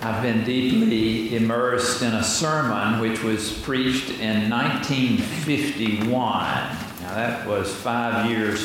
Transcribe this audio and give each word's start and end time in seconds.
I've 0.00 0.22
been 0.22 0.44
deeply 0.44 1.34
immersed 1.34 2.02
in 2.02 2.14
a 2.14 2.22
sermon 2.22 3.00
which 3.00 3.24
was 3.24 3.52
preached 3.62 4.10
in 4.20 4.48
1951. 4.48 6.08
Now, 6.08 7.14
that 7.14 7.48
was 7.48 7.74
five 7.74 8.30
years 8.30 8.60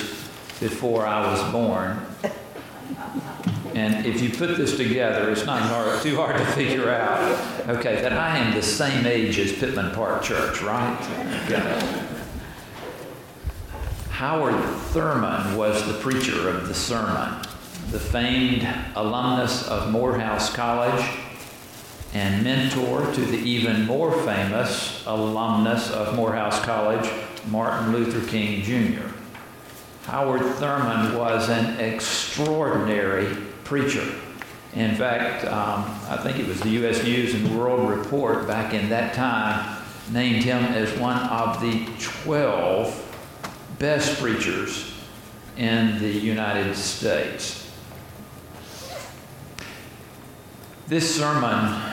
before 0.59 1.07
I 1.07 1.31
was 1.31 1.51
born. 1.51 2.05
And 3.73 4.05
if 4.05 4.21
you 4.21 4.29
put 4.29 4.55
this 4.57 4.77
together, 4.77 5.31
it's 5.31 5.47
not 5.47 5.63
hard, 5.63 6.03
too 6.03 6.17
hard 6.17 6.37
to 6.37 6.45
figure 6.51 6.91
out, 6.91 7.19
okay, 7.67 7.99
that 8.03 8.13
I 8.13 8.37
am 8.37 8.53
the 8.53 8.61
same 8.61 9.07
age 9.07 9.39
as 9.39 9.51
Pittman 9.53 9.89
Park 9.95 10.21
Church, 10.21 10.61
right? 10.61 10.95
Okay. 11.45 12.05
Howard 14.11 14.63
Thurman 14.91 15.57
was 15.57 15.83
the 15.87 15.95
preacher 15.95 16.47
of 16.47 16.67
the 16.67 16.75
sermon, 16.75 17.41
the 17.89 17.99
famed 17.99 18.67
alumnus 18.95 19.67
of 19.67 19.89
Morehouse 19.89 20.53
College 20.53 21.03
and 22.13 22.43
mentor 22.43 23.11
to 23.13 23.21
the 23.21 23.37
even 23.37 23.85
more 23.85 24.11
famous 24.23 25.03
alumnus 25.07 25.89
of 25.91 26.15
Morehouse 26.15 26.59
College, 26.61 27.09
Martin 27.47 27.91
Luther 27.91 28.25
King 28.29 28.61
Jr. 28.61 29.07
Howard 30.05 30.41
Thurman 30.55 31.17
was 31.17 31.49
an 31.49 31.79
extraordinary 31.79 33.35
preacher. 33.63 34.05
In 34.75 34.95
fact, 34.95 35.45
um, 35.45 35.85
I 36.09 36.17
think 36.17 36.39
it 36.39 36.47
was 36.47 36.59
the 36.59 36.69
U.S. 36.69 37.03
News 37.03 37.33
and 37.33 37.57
World 37.57 37.89
Report 37.89 38.47
back 38.47 38.73
in 38.73 38.89
that 38.89 39.13
time 39.13 39.81
named 40.11 40.43
him 40.43 40.63
as 40.63 40.97
one 40.99 41.17
of 41.17 41.61
the 41.61 41.87
12 41.99 43.75
best 43.79 44.19
preachers 44.19 44.93
in 45.57 45.99
the 45.99 46.11
United 46.11 46.75
States. 46.75 47.71
This 50.87 51.15
sermon 51.15 51.92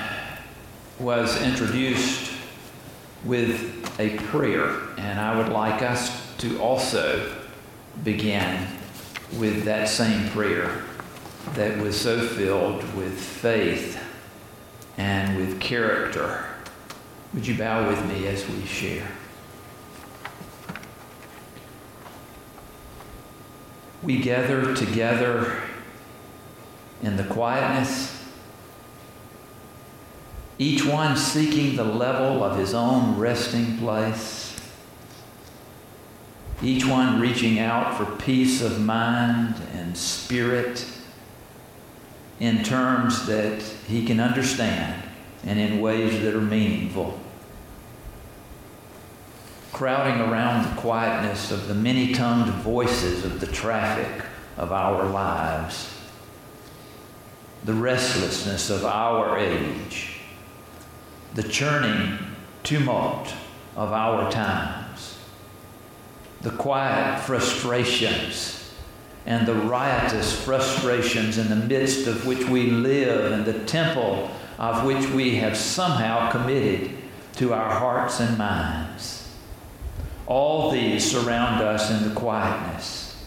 was 1.01 1.41
introduced 1.43 2.31
with 3.25 3.99
a 3.99 4.19
prayer, 4.19 4.69
and 4.99 5.19
I 5.19 5.37
would 5.37 5.51
like 5.51 5.83
us 5.83 6.37
to 6.37 6.61
also 6.61 7.35
begin 8.05 8.67
with 9.39 9.65
that 9.65 9.89
same 9.89 10.29
prayer 10.31 10.83
that 11.55 11.79
was 11.79 11.99
so 11.99 12.21
filled 12.27 12.83
with 12.95 13.19
faith 13.19 14.03
and 14.99 15.39
with 15.39 15.59
character. 15.61 16.47
Would 17.33 17.47
you 17.47 17.57
bow 17.57 17.89
with 17.89 18.05
me 18.07 18.27
as 18.27 18.47
we 18.49 18.65
share? 18.67 19.09
We 24.03 24.19
gather 24.19 24.75
together 24.75 25.63
in 27.03 27.17
the 27.17 27.25
quietness, 27.25 28.20
each 30.61 30.85
one 30.85 31.17
seeking 31.17 31.75
the 31.75 31.83
level 31.83 32.45
of 32.45 32.59
his 32.59 32.75
own 32.75 33.19
resting 33.19 33.79
place, 33.79 34.55
each 36.63 36.85
one 36.85 37.19
reaching 37.19 37.59
out 37.59 37.97
for 37.97 38.05
peace 38.17 38.61
of 38.61 38.79
mind 38.79 39.55
and 39.73 39.97
spirit 39.97 40.87
in 42.41 42.63
terms 42.63 43.25
that 43.25 43.63
he 43.89 44.05
can 44.05 44.21
understand 44.21 45.03
and 45.47 45.59
in 45.59 45.81
ways 45.81 46.21
that 46.21 46.35
are 46.35 46.43
meaningful. 46.43 47.19
Crowding 49.73 50.21
around 50.21 50.65
the 50.65 50.79
quietness 50.79 51.51
of 51.51 51.69
the 51.69 51.75
many 51.75 52.13
tongued 52.13 52.53
voices 52.57 53.25
of 53.25 53.41
the 53.41 53.47
traffic 53.47 54.27
of 54.59 54.73
our 54.73 55.09
lives, 55.09 55.91
the 57.65 57.73
restlessness 57.73 58.69
of 58.69 58.85
our 58.85 59.39
age, 59.39 60.20
the 61.35 61.43
churning 61.43 62.19
tumult 62.63 63.35
of 63.77 63.93
our 63.93 64.31
times, 64.31 65.19
the 66.41 66.51
quiet 66.51 67.21
frustrations 67.21 68.57
and 69.27 69.47
the 69.47 69.55
riotous 69.55 70.45
frustrations 70.45 71.39
in 71.39 71.49
the 71.49 71.57
midst 71.57 72.07
of 72.07 72.27
which 72.27 72.49
we 72.49 72.71
live 72.71 73.33
and 73.33 73.45
the 73.45 73.65
temple 73.65 74.31
of 74.59 74.85
which 74.85 75.09
we 75.11 75.37
have 75.37 75.57
somehow 75.57 76.31
committed 76.31 76.91
to 77.37 77.53
our 77.53 77.71
hearts 77.71 78.21
and 78.21 78.37
minds. 78.37 79.29
All 80.27 80.71
these 80.71 81.11
surround 81.11 81.63
us 81.63 81.91
in 81.91 82.09
the 82.09 82.15
quietness. 82.15 83.25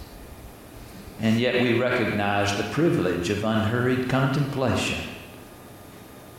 And 1.19 1.39
yet 1.39 1.61
we 1.61 1.79
recognize 1.79 2.55
the 2.57 2.69
privilege 2.71 3.29
of 3.29 3.43
unhurried 3.43 4.09
contemplation, 4.09 5.09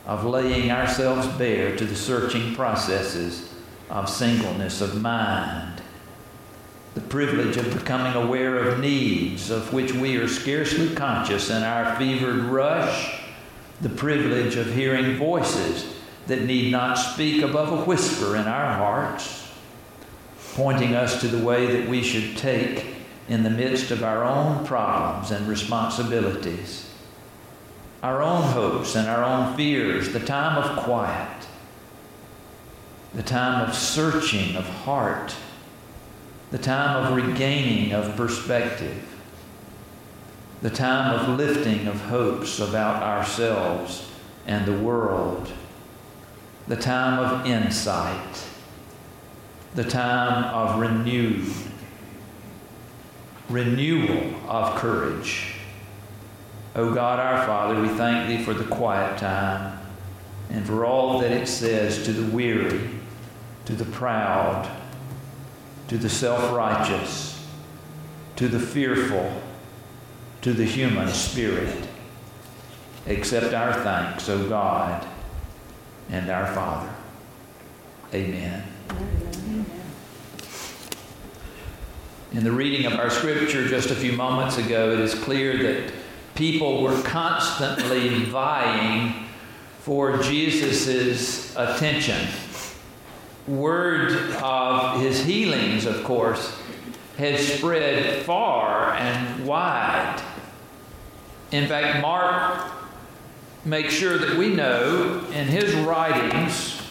of 0.05 0.23
laying 0.23 0.71
ourselves 0.71 1.27
bare 1.37 1.75
to 1.75 1.85
the 1.85 1.95
searching 1.95 2.55
processes 2.55 3.53
of 3.89 4.09
singleness 4.09 4.81
of 4.81 5.01
mind. 5.01 5.81
The 6.93 7.01
privilege 7.01 7.57
of 7.57 7.73
becoming 7.73 8.13
aware 8.13 8.57
of 8.57 8.79
needs 8.79 9.49
of 9.49 9.73
which 9.73 9.93
we 9.93 10.17
are 10.17 10.27
scarcely 10.27 10.95
conscious 10.95 11.49
in 11.49 11.63
our 11.63 11.95
fevered 11.97 12.43
rush, 12.45 13.19
the 13.81 13.89
privilege 13.89 14.55
of 14.55 14.73
hearing 14.73 15.17
voices 15.17 15.93
that 16.27 16.43
need 16.43 16.71
not 16.71 16.95
speak 16.95 17.43
above 17.43 17.71
a 17.71 17.83
whisper 17.83 18.35
in 18.35 18.47
our 18.47 18.73
hearts, 18.73 19.51
pointing 20.53 20.95
us 20.95 21.19
to 21.21 21.27
the 21.27 21.43
way 21.43 21.65
that 21.67 21.89
we 21.89 22.01
should 22.01 22.37
take 22.37 22.85
in 23.27 23.43
the 23.43 23.49
midst 23.49 23.91
of 23.91 24.03
our 24.03 24.23
own 24.23 24.65
problems 24.65 25.31
and 25.31 25.47
responsibilities, 25.47 26.89
our 28.05 28.21
own 28.21 28.43
hopes 28.43 28.95
and 28.95 29.07
our 29.07 29.23
own 29.23 29.55
fears, 29.57 30.13
the 30.13 30.19
time 30.19 30.61
of 30.61 30.83
quiet, 30.83 31.47
the 33.13 33.23
time 33.23 33.67
of 33.67 33.75
searching 33.75 34.55
of 34.55 34.65
heart 34.65 35.35
the 36.51 36.57
time 36.57 37.03
of 37.03 37.15
regaining 37.15 37.91
of 37.91 38.15
perspective, 38.15 39.03
the 40.61 40.69
time 40.69 41.19
of 41.19 41.37
lifting 41.37 41.87
of 41.87 41.99
hopes 42.01 42.59
about 42.59 43.01
ourselves 43.03 44.09
and 44.47 44.65
the 44.65 44.77
world, 44.77 45.51
the 46.67 46.75
time 46.75 47.19
of 47.19 47.45
insight, 47.45 48.45
the 49.73 49.83
time 49.83 50.45
of 50.45 50.79
renewed 50.79 51.45
renewal 53.49 54.33
of 54.47 54.75
courage. 54.75 55.54
O 56.75 56.93
God 56.93 57.19
our 57.19 57.45
Father, 57.45 57.79
we 57.81 57.87
thank 57.87 58.27
Thee 58.27 58.43
for 58.43 58.53
the 58.53 58.65
quiet 58.65 59.17
time 59.17 59.79
and 60.49 60.65
for 60.65 60.85
all 60.85 61.19
that 61.19 61.31
it 61.31 61.47
says 61.47 62.03
to 62.03 62.11
the 62.11 62.29
weary, 62.35 62.89
to 63.63 63.73
the 63.73 63.85
proud, 63.85 64.69
to 65.87 65.97
the 65.97 66.09
self 66.09 66.53
righteous, 66.53 67.47
to 68.35 68.49
the 68.49 68.59
fearful, 68.59 69.41
to 70.41 70.51
the 70.51 70.65
human 70.65 71.07
spirit. 71.07 71.87
Accept 73.07 73.53
our 73.53 73.73
thanks, 73.73 74.27
O 74.27 74.49
God 74.49 75.07
and 76.09 76.29
our 76.29 76.47
Father. 76.53 76.93
Amen. 78.13 78.63
In 82.33 82.43
the 82.43 82.51
reading 82.51 82.85
of 82.85 82.99
our 82.99 83.09
scripture 83.09 83.65
just 83.67 83.91
a 83.91 83.95
few 83.95 84.11
moments 84.11 84.57
ago, 84.57 84.91
it 84.91 84.99
is 84.99 85.15
clear 85.15 85.57
that 85.57 85.93
people 86.35 86.83
were 86.83 87.01
constantly 87.01 88.25
vying 88.25 89.27
for 89.79 90.17
Jesus' 90.17 91.55
attention 91.55 92.27
word 93.47 94.33
of 94.41 94.99
his 95.01 95.23
healings, 95.23 95.85
of 95.85 96.03
course, 96.03 96.57
had 97.17 97.39
spread 97.39 98.23
far 98.23 98.93
and 98.93 99.45
wide. 99.45 100.21
In 101.51 101.67
fact, 101.67 102.01
Mark 102.01 102.71
makes 103.63 103.93
sure 103.93 104.17
that 104.17 104.37
we 104.37 104.49
know 104.49 105.23
in 105.31 105.47
his 105.47 105.73
writings 105.75 106.81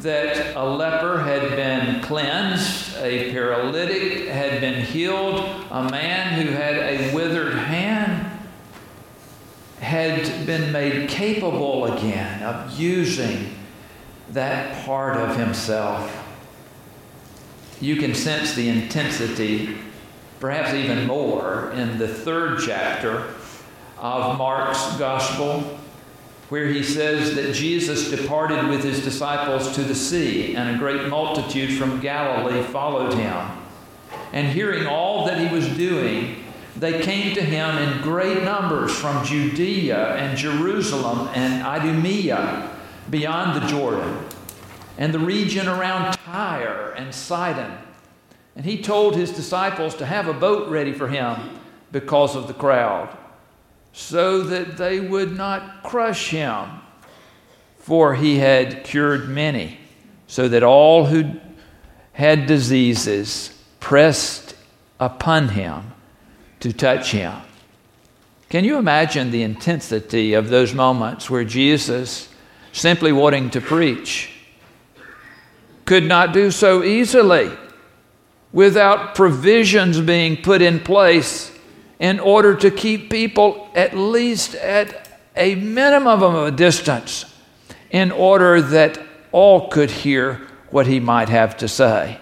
that 0.00 0.54
a 0.54 0.64
leper 0.64 1.18
had 1.18 1.56
been 1.56 2.00
cleansed, 2.02 2.96
a 2.98 3.32
paralytic 3.32 4.28
had 4.28 4.60
been 4.60 4.84
healed, 4.84 5.40
a 5.70 5.90
man 5.90 6.40
who 6.40 6.52
had 6.52 6.76
a 6.76 7.14
withered 7.14 7.54
been 10.48 10.72
made 10.72 11.10
capable 11.10 11.84
again 11.92 12.42
of 12.42 12.80
using 12.80 13.54
that 14.30 14.82
part 14.86 15.18
of 15.18 15.36
himself. 15.36 16.24
You 17.82 17.96
can 17.96 18.14
sense 18.14 18.54
the 18.54 18.66
intensity, 18.70 19.76
perhaps 20.40 20.72
even 20.72 21.06
more, 21.06 21.70
in 21.72 21.98
the 21.98 22.08
third 22.08 22.60
chapter 22.64 23.26
of 23.98 24.38
Mark's 24.38 24.96
gospel, 24.96 25.78
where 26.48 26.68
he 26.68 26.82
says 26.82 27.34
that 27.34 27.52
Jesus 27.52 28.10
departed 28.10 28.68
with 28.68 28.82
his 28.82 29.04
disciples 29.04 29.74
to 29.74 29.82
the 29.82 29.94
sea, 29.94 30.56
and 30.56 30.74
a 30.74 30.78
great 30.78 31.08
multitude 31.08 31.76
from 31.78 32.00
Galilee 32.00 32.62
followed 32.62 33.12
him. 33.12 33.50
And 34.32 34.48
hearing 34.48 34.86
all 34.86 35.26
that 35.26 35.38
he 35.46 35.54
was 35.54 35.68
doing, 35.76 36.42
they 36.80 37.02
came 37.02 37.34
to 37.34 37.42
him 37.42 37.76
in 37.78 38.02
great 38.02 38.44
numbers 38.44 38.92
from 38.92 39.24
Judea 39.24 40.14
and 40.16 40.38
Jerusalem 40.38 41.28
and 41.34 41.64
Idumea 41.64 42.70
beyond 43.10 43.60
the 43.60 43.66
Jordan 43.66 44.24
and 44.96 45.12
the 45.12 45.18
region 45.18 45.68
around 45.68 46.12
Tyre 46.12 46.94
and 46.96 47.14
Sidon. 47.14 47.72
And 48.54 48.64
he 48.64 48.82
told 48.82 49.16
his 49.16 49.30
disciples 49.32 49.94
to 49.96 50.06
have 50.06 50.28
a 50.28 50.32
boat 50.32 50.68
ready 50.68 50.92
for 50.92 51.08
him 51.08 51.58
because 51.90 52.36
of 52.36 52.48
the 52.48 52.54
crowd, 52.54 53.16
so 53.92 54.42
that 54.42 54.76
they 54.76 55.00
would 55.00 55.36
not 55.36 55.82
crush 55.82 56.30
him, 56.30 56.68
for 57.78 58.14
he 58.14 58.38
had 58.38 58.84
cured 58.84 59.28
many, 59.28 59.78
so 60.26 60.48
that 60.48 60.62
all 60.62 61.06
who 61.06 61.40
had 62.12 62.46
diseases 62.46 63.56
pressed 63.80 64.54
upon 65.00 65.48
him 65.48 65.92
to 66.60 66.72
touch 66.72 67.12
him. 67.12 67.34
Can 68.48 68.64
you 68.64 68.78
imagine 68.78 69.30
the 69.30 69.42
intensity 69.42 70.34
of 70.34 70.48
those 70.48 70.72
moments 70.72 71.28
where 71.28 71.44
Jesus, 71.44 72.28
simply 72.72 73.12
wanting 73.12 73.50
to 73.50 73.60
preach, 73.60 74.30
could 75.84 76.04
not 76.04 76.32
do 76.32 76.50
so 76.50 76.82
easily 76.82 77.50
without 78.52 79.14
provisions 79.14 80.00
being 80.00 80.36
put 80.36 80.62
in 80.62 80.80
place 80.80 81.52
in 81.98 82.20
order 82.20 82.54
to 82.56 82.70
keep 82.70 83.10
people 83.10 83.68
at 83.74 83.96
least 83.96 84.54
at 84.54 85.08
a 85.36 85.54
minimum 85.54 86.22
of 86.22 86.34
a 86.34 86.50
distance 86.50 87.24
in 87.90 88.10
order 88.10 88.60
that 88.60 88.98
all 89.32 89.68
could 89.68 89.90
hear 89.90 90.40
what 90.70 90.86
he 90.86 91.00
might 91.00 91.28
have 91.28 91.56
to 91.56 91.68
say. 91.68 92.18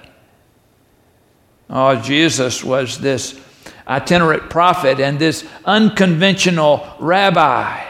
Oh, 1.69 1.97
Jesus 1.97 2.63
was 2.63 2.99
this 2.99 3.41
itinerant 3.89 4.51
prophet 4.51 5.01
and 5.01 5.19
this 5.19 5.47
unconventional 5.65 6.87
rabbi 6.99 7.85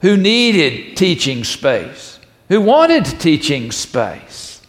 who 0.00 0.16
needed 0.16 0.96
teaching 0.96 1.44
space, 1.44 2.18
who 2.48 2.60
wanted 2.60 3.04
teaching 3.04 3.70
space, 3.72 4.60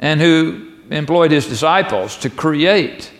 and 0.00 0.20
who 0.20 0.68
employed 0.90 1.30
his 1.30 1.46
disciples 1.46 2.16
to 2.16 2.30
create, 2.30 3.10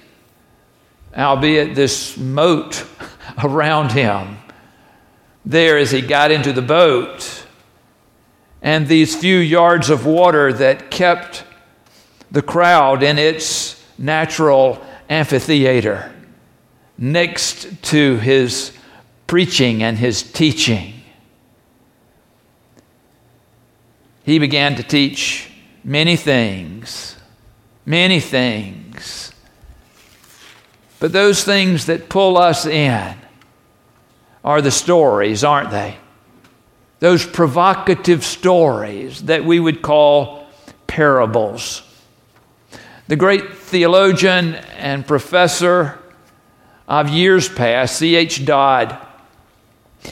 albeit 1.17 1.75
this 1.75 2.17
moat 2.17 2.87
around 3.43 3.93
him. 3.93 4.38
There, 5.44 5.79
as 5.79 5.91
he 5.91 6.00
got 6.00 6.31
into 6.31 6.53
the 6.53 6.62
boat, 6.62 7.47
and 8.61 8.87
these 8.87 9.17
few 9.17 9.38
yards 9.38 9.88
of 9.88 10.05
water 10.05 10.53
that 10.53 10.91
kept 10.91 11.44
the 12.31 12.43
crowd 12.43 13.03
in 13.03 13.19
its 13.19 13.82
natural 13.97 14.85
amphitheater 15.08 16.12
next 16.96 17.82
to 17.84 18.16
his 18.19 18.72
preaching 19.26 19.82
and 19.82 19.96
his 19.96 20.22
teaching. 20.22 20.94
He 24.25 24.38
began 24.38 24.75
to 24.76 24.82
teach 24.82 25.50
many 25.84 26.16
things, 26.16 27.16
many 27.87 28.20
things. 28.20 29.32
But 31.00 31.12
those 31.12 31.44
things 31.44 31.87
that 31.87 32.08
pull 32.08 32.37
us 32.37 32.66
in 32.66 33.16
are 34.44 34.61
the 34.61 34.70
stories, 34.70 35.44
aren't 35.44 35.70
they? 35.70 35.96
Those 36.99 37.25
provocative 37.25 38.25
stories 38.25 39.22
that 39.25 39.44
we 39.44 39.61
would 39.61 39.82
call 39.82 40.46
parables. 40.87 41.82
The 43.08 43.16
great 43.16 43.55
theologian 43.55 44.56
and 44.76 45.06
professor 45.06 45.99
of 46.87 47.08
years 47.08 47.49
past, 47.49 47.96
C.H. 47.96 48.44
Dodd, 48.44 48.99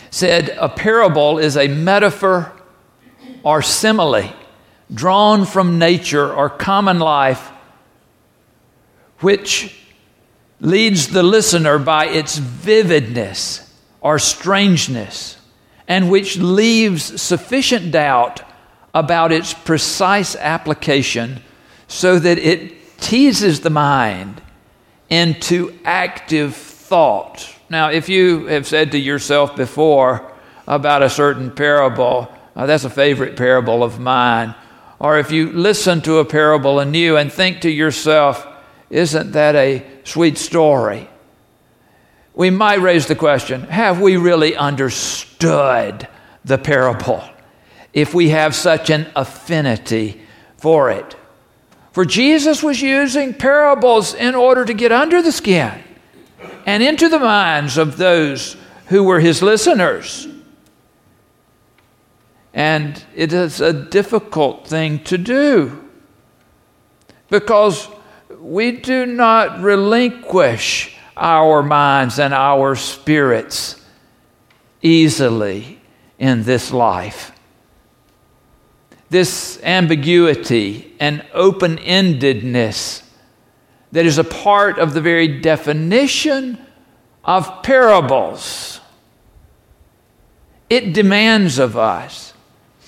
said 0.09 0.57
a 0.59 0.71
parable 0.71 1.39
is 1.39 1.59
a 1.59 1.69
metaphor 1.69 2.53
or 3.43 3.61
simile 3.61 4.33
drawn 4.93 5.45
from 5.45 5.79
nature 5.79 6.33
or 6.33 6.49
common 6.49 6.99
life, 6.99 7.51
which 9.21 9.79
leads 10.61 11.09
the 11.09 11.23
listener 11.23 11.79
by 11.79 12.07
its 12.07 12.39
vividness 12.39 13.75
or 14.01 14.19
strangeness, 14.19 15.37
and 15.87 16.11
which 16.11 16.39
leaves 16.39 17.21
sufficient 17.21 17.93
doubt 17.93 18.41
about 18.95 19.33
its 19.33 19.53
precise 19.53 20.35
application 20.37 21.43
so 21.89 22.19
that 22.19 22.39
it 22.39 22.73
teases 22.99 23.61
the 23.61 23.71
mind 23.71 24.41
into 25.09 25.79
active 25.85 26.55
thought. 26.55 27.55
Now, 27.69 27.91
if 27.91 28.09
you 28.09 28.47
have 28.47 28.67
said 28.67 28.93
to 28.93 28.99
yourself 28.99 29.57
before 29.57 30.33
about 30.67 31.03
a 31.03 31.11
certain 31.11 31.51
parable, 31.51 32.33
uh, 32.55 32.67
that's 32.67 32.85
a 32.85 32.91
favorite 32.91 33.37
parable 33.37 33.83
of 33.83 33.99
mine, 33.99 34.55
or 34.99 35.19
if 35.19 35.31
you 35.31 35.53
listen 35.53 36.01
to 36.03 36.19
a 36.19 36.25
parable 36.25 36.81
anew 36.81 37.17
and 37.17 37.33
think 37.33 37.61
to 37.61 37.71
yourself, 37.71 38.47
isn't 38.89 39.33
that 39.33 39.55
a 39.55 39.85
sweet 40.05 40.39
story? 40.39 41.09
We 42.35 42.51
might 42.51 42.81
raise 42.81 43.07
the 43.07 43.15
question 43.15 43.63
have 43.63 44.01
we 44.01 44.17
really 44.17 44.57
understood 44.57 46.07
the 46.45 46.59
parable 46.59 47.25
if 47.93 48.15
we 48.15 48.29
have 48.29 48.55
such 48.55 48.91
an 48.91 49.07
affinity 49.17 50.21
for 50.59 50.91
it? 50.91 51.17
For 51.97 52.05
Jesus 52.05 52.63
was 52.63 52.83
using 52.83 53.33
parables 53.33 54.13
in 54.13 54.35
order 54.35 54.67
to 54.67 54.75
get 54.75 54.93
under 54.93 55.23
the 55.23 55.33
skin 55.33 55.83
and 56.67 56.83
into 56.83 57.09
the 57.09 57.19
minds 57.19 57.79
of 57.79 57.97
those 57.97 58.59
who 58.89 59.03
were 59.03 59.19
his 59.19 59.41
listeners. 59.41 60.29
And 62.53 63.03
it 63.15 63.33
is 63.33 63.63
a 63.63 63.73
difficult 63.73 64.67
thing 64.67 65.05
to 65.05 65.17
do 65.17 65.89
because 67.31 67.89
we 68.41 68.73
do 68.73 69.07
not 69.07 69.63
relinquish 69.63 70.95
our 71.17 71.63
minds 71.63 72.19
and 72.19 72.35
our 72.35 72.77
spirits 72.77 73.83
easily 74.83 75.81
in 76.19 76.43
this 76.43 76.73
life 76.73 77.33
this 79.09 79.61
ambiguity 79.63 80.95
and 80.99 81.25
open 81.33 81.77
endedness 81.79 83.03
that 83.93 84.07
is 84.07 84.19
a 84.19 84.25
part 84.25 84.79
of 84.79 84.95
the 84.95 85.01
very 85.01 85.41
definition 85.41 86.59
of 87.25 87.63
parables. 87.63 88.81
It 90.69 90.93
demands 90.93 91.59
of 91.59 91.77
us, 91.77 92.35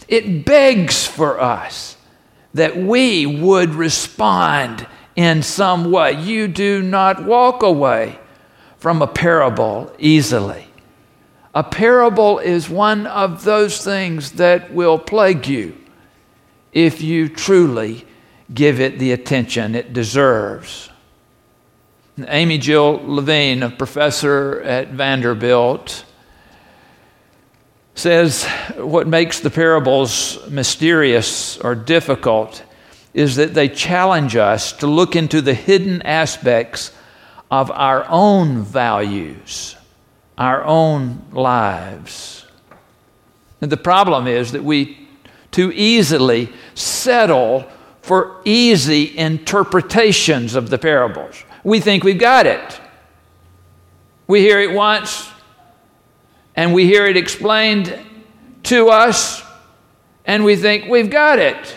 it 0.08 0.44
begs 0.44 1.06
for 1.06 1.40
us 1.40 1.96
that 2.54 2.76
we 2.76 3.26
would 3.26 3.74
respond 3.74 4.86
in 5.14 5.42
some 5.42 5.90
way. 5.90 6.12
You 6.12 6.48
do 6.48 6.82
not 6.82 7.24
walk 7.24 7.62
away 7.62 8.18
from 8.78 9.02
a 9.02 9.06
parable 9.06 9.94
easily. 9.98 10.66
A 11.54 11.62
parable 11.62 12.38
is 12.38 12.68
one 12.68 13.06
of 13.06 13.44
those 13.44 13.84
things 13.84 14.32
that 14.32 14.72
will 14.72 14.98
plague 14.98 15.46
you 15.46 15.76
if 16.78 17.02
you 17.02 17.28
truly 17.28 18.06
give 18.54 18.78
it 18.78 19.00
the 19.00 19.10
attention 19.10 19.74
it 19.74 19.92
deserves. 19.92 20.88
Amy 22.28 22.56
Jill 22.58 23.00
Levine, 23.04 23.64
a 23.64 23.70
professor 23.70 24.60
at 24.62 24.90
Vanderbilt, 24.90 26.04
says 27.96 28.44
what 28.76 29.08
makes 29.08 29.40
the 29.40 29.50
parables 29.50 30.38
mysterious 30.48 31.58
or 31.58 31.74
difficult 31.74 32.62
is 33.12 33.34
that 33.34 33.54
they 33.54 33.68
challenge 33.68 34.36
us 34.36 34.72
to 34.74 34.86
look 34.86 35.16
into 35.16 35.40
the 35.40 35.54
hidden 35.54 36.00
aspects 36.02 36.92
of 37.50 37.72
our 37.72 38.06
own 38.08 38.62
values, 38.62 39.74
our 40.36 40.62
own 40.62 41.24
lives. 41.32 42.46
And 43.60 43.72
the 43.72 43.76
problem 43.76 44.28
is 44.28 44.52
that 44.52 44.62
we 44.62 45.07
too 45.50 45.72
easily 45.72 46.52
settle 46.74 47.66
for 48.02 48.40
easy 48.44 49.16
interpretations 49.16 50.54
of 50.54 50.70
the 50.70 50.78
parables. 50.78 51.42
We 51.64 51.80
think 51.80 52.04
we've 52.04 52.18
got 52.18 52.46
it. 52.46 52.80
We 54.26 54.40
hear 54.40 54.60
it 54.60 54.72
once 54.72 55.30
and 56.56 56.74
we 56.74 56.86
hear 56.86 57.06
it 57.06 57.16
explained 57.16 57.98
to 58.64 58.88
us 58.88 59.42
and 60.24 60.44
we 60.44 60.56
think 60.56 60.88
we've 60.88 61.10
got 61.10 61.38
it. 61.38 61.76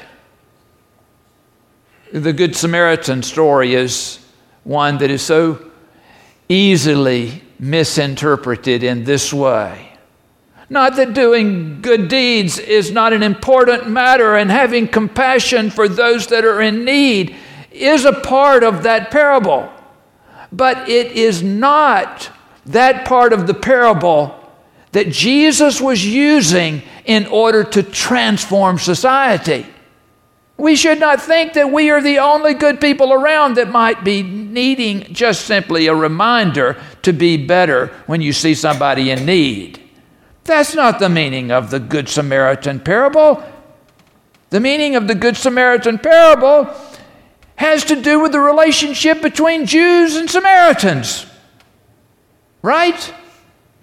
The 2.14 2.34
Good 2.34 2.56
Samaritan 2.56 3.24
story 3.24 3.74
is 3.74 4.20
one 4.64 4.98
that 4.98 5.10
is 5.10 5.22
so 5.22 5.72
easily 6.50 7.42
misinterpreted 7.58 8.84
in 8.84 9.06
this 9.06 9.32
way. 9.32 9.91
Not 10.72 10.96
that 10.96 11.14
doing 11.14 11.82
good 11.82 12.08
deeds 12.08 12.58
is 12.58 12.94
not 12.94 13.12
an 13.12 13.24
important 13.24 13.90
matter, 13.90 14.38
and 14.38 14.50
having 14.50 14.88
compassion 14.88 15.70
for 15.70 15.90
those 15.90 16.28
that 16.28 16.46
are 16.46 16.62
in 16.62 16.86
need 16.86 17.36
is 17.72 18.06
a 18.06 18.14
part 18.14 18.64
of 18.64 18.84
that 18.84 19.12
parable. 19.12 19.70
But 20.50 20.88
it 20.88 21.12
is 21.12 21.44
not 21.44 22.32
that 22.68 23.06
part 23.06 23.34
of 23.34 23.48
the 23.48 23.54
parable 23.54 24.34
that 24.94 25.10
Jesus 25.10 25.82
was 25.82 26.06
using 26.06 26.84
in 27.04 27.26
order 27.26 27.66
to 27.66 27.84
transform 27.84 28.80
society. 28.80 29.66
We 30.56 30.78
should 30.78 31.02
not 31.02 31.22
think 31.22 31.52
that 31.52 31.70
we 31.70 31.90
are 31.90 32.02
the 32.02 32.20
only 32.20 32.54
good 32.54 32.80
people 32.80 33.12
around 33.12 33.56
that 33.56 33.70
might 33.70 34.06
be 34.06 34.24
needing 34.24 35.14
just 35.14 35.44
simply 35.48 35.88
a 35.88 35.94
reminder 35.94 36.82
to 37.02 37.12
be 37.12 37.36
better 37.36 37.88
when 38.06 38.22
you 38.22 38.32
see 38.32 38.56
somebody 38.56 39.12
in 39.12 39.26
need. 39.26 39.81
That's 40.44 40.74
not 40.74 41.00
the 41.00 41.10
meaning 41.10 41.52
of 41.52 41.70
the 41.70 41.80
Good 41.80 42.10
Samaritan 42.10 42.80
parable. 42.80 43.44
The 44.50 44.60
meaning 44.60 44.96
of 44.96 45.08
the 45.08 45.16
Good 45.16 45.38
Samaritan 45.38 46.00
parable 46.00 46.74
has 47.56 47.86
to 47.86 48.02
do 48.02 48.20
with 48.20 48.32
the 48.32 48.40
relationship 48.40 49.22
between 49.22 49.66
Jews 49.66 50.16
and 50.16 50.30
Samaritans. 50.30 51.26
Right? 52.62 53.14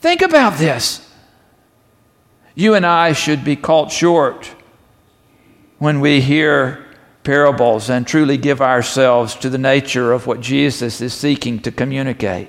Think 0.00 0.20
about 0.22 0.58
this. 0.58 1.08
You 2.54 2.74
and 2.74 2.84
I 2.84 3.12
should 3.12 3.44
be 3.44 3.56
caught 3.56 3.92
short 3.92 4.52
when 5.78 6.00
we 6.00 6.20
hear 6.20 6.84
parables 7.22 7.88
and 7.88 8.06
truly 8.06 8.36
give 8.36 8.60
ourselves 8.60 9.34
to 9.36 9.48
the 9.48 9.58
nature 9.58 10.12
of 10.12 10.26
what 10.26 10.40
Jesus 10.40 11.00
is 11.00 11.14
seeking 11.14 11.60
to 11.60 11.70
communicate. 11.70 12.48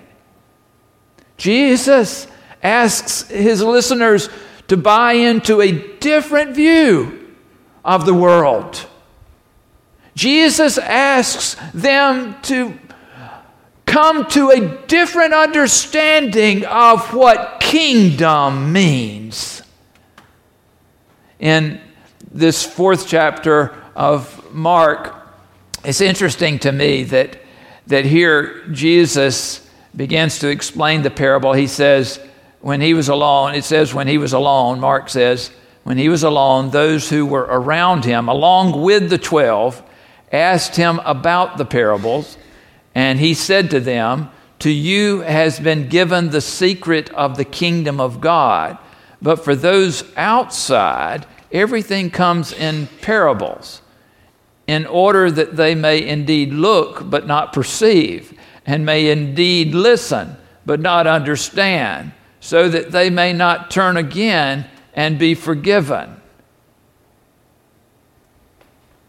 Jesus 1.38 2.28
asks 2.62 3.28
his 3.30 3.62
listeners 3.62 4.30
to 4.68 4.78
buy 4.78 5.14
into 5.14 5.62
a 5.62 5.72
different 6.00 6.56
view 6.56 7.36
of 7.84 8.06
the 8.06 8.14
world. 8.14 8.86
Jesus 10.16 10.78
asks 10.78 11.56
them 11.74 12.36
to 12.44 12.78
come 13.86 14.26
to 14.28 14.52
a 14.52 14.86
different 14.86 15.34
understanding 15.34 16.66
of 16.66 17.14
what 17.14 17.60
kingdom 17.60 18.72
means. 18.72 19.64
In 21.40 21.82
this 22.32 22.64
fourth 22.64 23.08
chapter 23.08 23.74
of 23.96 24.54
Mark, 24.54 25.16
it's 25.84 26.02
interesting 26.02 26.60
to 26.60 26.72
me 26.72 27.04
that, 27.06 27.40
that 27.88 28.06
here 28.06 28.68
Jesus 28.68 29.68
begins 29.96 30.40
to 30.40 30.50
explain 30.50 31.02
the 31.02 31.10
parable. 31.10 31.54
He 31.54 31.68
says, 31.68 32.20
when 32.62 32.82
he 32.82 32.94
was 32.94 33.10
alone, 33.10 33.56
it 33.56 33.64
says, 33.64 33.94
when 33.94 34.08
he 34.08 34.18
was 34.18 34.34
alone, 34.34 34.80
Mark 34.80 35.10
says, 35.10 35.52
when 35.84 35.98
he 35.98 36.10
was 36.10 36.24
alone, 36.24 36.72
those 36.72 37.10
who 37.10 37.26
were 37.26 37.48
around 37.50 38.06
him, 38.06 38.28
along 38.28 38.82
with 38.82 39.10
the 39.10 39.18
twelve, 39.18 39.82
asked 40.32 40.76
him 40.76 41.00
about 41.06 41.58
the 41.58 41.66
parables. 41.66 42.38
And 42.94 43.20
he 43.20 43.34
said 43.34 43.70
to 43.72 43.80
them, 43.80 44.30
To 44.60 44.70
you 44.70 45.22
has 45.22 45.60
been 45.60 45.88
given 45.88 46.30
the 46.30 46.42
secret 46.42 47.10
of 47.12 47.38
the 47.38 47.46
kingdom 47.46 48.00
of 48.00 48.22
God. 48.22 48.78
But 49.22 49.44
for 49.44 49.56
those 49.56 50.04
outside, 50.16 51.26
everything 51.52 52.10
comes 52.10 52.54
in 52.54 52.88
parables, 53.02 53.82
in 54.68 54.86
order 54.86 55.32
that 55.32 55.56
they 55.56 55.76
may 55.76 56.06
indeed 56.06 56.54
look 56.54 57.10
but 57.10 57.26
not 57.26 57.54
perceive, 57.54 58.38
and 58.66 58.86
may 58.86 59.10
indeed 59.10 59.74
listen 59.74 60.38
but 60.66 60.80
not 60.80 61.08
understand, 61.08 62.12
so 62.40 62.70
that 62.70 62.92
they 62.92 63.10
may 63.10 63.34
not 63.34 63.70
turn 63.70 63.98
again 63.98 64.66
and 64.94 65.20
be 65.20 65.36
forgiven. 65.36 66.20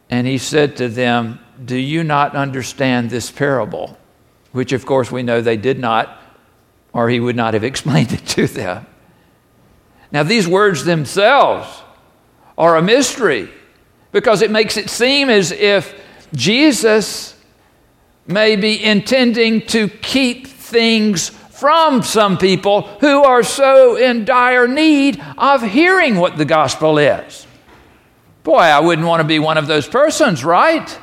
And 0.08 0.26
he 0.26 0.38
said 0.38 0.76
to 0.78 0.88
them, 0.88 1.38
Do 1.64 1.76
you 1.76 2.02
not 2.02 2.34
understand 2.34 3.10
this 3.10 3.30
parable? 3.30 3.96
Which, 4.52 4.72
of 4.72 4.84
course, 4.84 5.12
we 5.12 5.22
know 5.22 5.40
they 5.40 5.56
did 5.56 5.78
not, 5.78 6.20
or 6.92 7.08
he 7.08 7.20
would 7.20 7.36
not 7.36 7.54
have 7.54 7.64
explained 7.72 8.12
it 8.12 8.26
to 8.28 8.46
them. 8.46 8.86
Now, 10.12 10.24
these 10.24 10.48
words 10.48 10.84
themselves 10.84 11.82
are 12.58 12.76
a 12.76 12.82
mystery 12.82 13.48
because 14.12 14.42
it 14.42 14.50
makes 14.50 14.76
it 14.76 14.90
seem 14.90 15.30
as 15.30 15.52
if 15.52 15.94
Jesus 16.34 17.36
may 18.26 18.56
be 18.56 18.82
intending 18.82 19.60
to 19.66 19.88
keep 19.88 20.46
things 20.46 21.30
from 21.60 22.02
some 22.02 22.38
people 22.38 22.82
who 23.00 23.22
are 23.22 23.42
so 23.42 23.94
in 23.96 24.24
dire 24.24 24.66
need 24.66 25.22
of 25.36 25.62
hearing 25.62 26.16
what 26.16 26.38
the 26.38 26.46
gospel 26.46 26.96
is. 26.96 27.46
Boy, 28.42 28.56
I 28.56 28.80
wouldn't 28.80 29.06
want 29.06 29.20
to 29.20 29.28
be 29.28 29.38
one 29.38 29.58
of 29.58 29.66
those 29.66 29.86
persons, 29.86 30.42
right? 30.42 30.98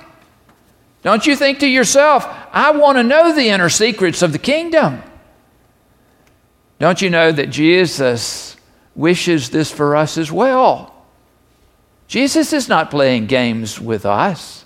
Don't 1.03 1.27
you 1.27 1.35
think 1.35 1.59
to 1.59 1.67
yourself, 1.67 2.27
I 2.51 2.71
want 2.71 2.97
to 2.97 3.03
know 3.03 3.35
the 3.35 3.49
inner 3.49 3.69
secrets 3.69 4.23
of 4.23 4.31
the 4.31 4.39
kingdom? 4.39 5.03
Don't 6.79 7.03
you 7.03 7.11
know 7.11 7.31
that 7.31 7.51
Jesus 7.51 8.57
wishes 8.95 9.51
this 9.51 9.71
for 9.71 9.95
us 9.95 10.17
as 10.17 10.31
well? 10.31 10.91
Jesus 12.07 12.51
is 12.51 12.67
not 12.67 12.89
playing 12.89 13.27
games 13.27 13.79
with 13.79 14.07
us. 14.07 14.65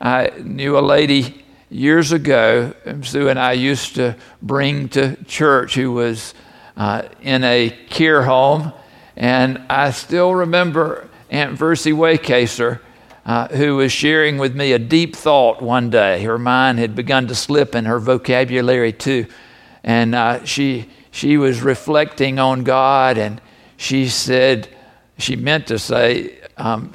I 0.00 0.32
knew 0.42 0.76
a 0.76 0.80
lady 0.80 1.43
years 1.74 2.12
ago, 2.12 2.72
Sue 3.02 3.28
and 3.28 3.38
I 3.38 3.52
used 3.52 3.96
to 3.96 4.14
bring 4.40 4.88
to 4.90 5.16
church 5.24 5.74
who 5.74 5.90
was 5.90 6.32
uh, 6.76 7.02
in 7.20 7.42
a 7.42 7.70
care 7.90 8.22
home. 8.22 8.72
And 9.16 9.58
I 9.68 9.90
still 9.90 10.32
remember 10.34 11.08
Aunt 11.30 11.58
Versi 11.58 11.92
Waycaser, 11.92 12.78
uh, 13.26 13.48
who 13.48 13.76
was 13.76 13.90
sharing 13.90 14.38
with 14.38 14.54
me 14.54 14.70
a 14.72 14.78
deep 14.78 15.16
thought 15.16 15.60
one 15.60 15.90
day. 15.90 16.22
Her 16.22 16.38
mind 16.38 16.78
had 16.78 16.94
begun 16.94 17.26
to 17.26 17.34
slip 17.34 17.74
in 17.74 17.86
her 17.86 17.98
vocabulary 17.98 18.92
too. 18.92 19.26
And 19.82 20.14
uh, 20.14 20.44
she, 20.44 20.88
she 21.10 21.36
was 21.36 21.60
reflecting 21.60 22.38
on 22.38 22.62
God, 22.62 23.18
and 23.18 23.40
she 23.76 24.08
said, 24.08 24.68
she 25.18 25.34
meant 25.34 25.66
to 25.66 25.78
say, 25.80 26.38
um, 26.56 26.92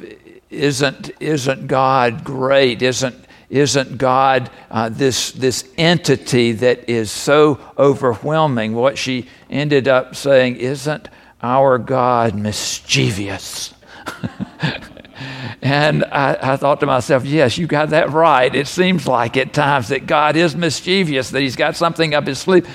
isn't, 0.49 1.11
isn't 1.19 1.67
God 1.67 2.23
great? 2.23 2.81
Isn't, 2.81 3.25
isn't 3.49 3.97
God 3.97 4.51
uh, 4.69 4.89
this, 4.89 5.31
this 5.31 5.67
entity 5.77 6.51
that 6.53 6.87
is 6.89 7.09
so 7.09 7.59
overwhelming? 7.77 8.73
What 8.73 8.97
she 8.97 9.27
ended 9.49 9.87
up 9.87 10.15
saying, 10.15 10.57
isn't 10.57 11.09
our 11.41 11.79
God 11.79 12.35
mischievous? 12.35 13.73
and 15.63 16.05
I, 16.05 16.37
I, 16.39 16.57
thought 16.57 16.79
to 16.81 16.85
myself, 16.85 17.25
yes, 17.25 17.57
you 17.57 17.65
got 17.65 17.89
that 17.89 18.11
right. 18.11 18.53
It 18.53 18.67
seems 18.67 19.07
like 19.07 19.35
at 19.35 19.51
times 19.51 19.87
that 19.87 20.05
God 20.05 20.35
is 20.35 20.55
mischievous, 20.55 21.31
that 21.31 21.41
He's 21.41 21.55
got 21.55 21.75
something 21.75 22.13
up 22.13 22.27
His 22.27 22.37
sleeve. 22.37 22.67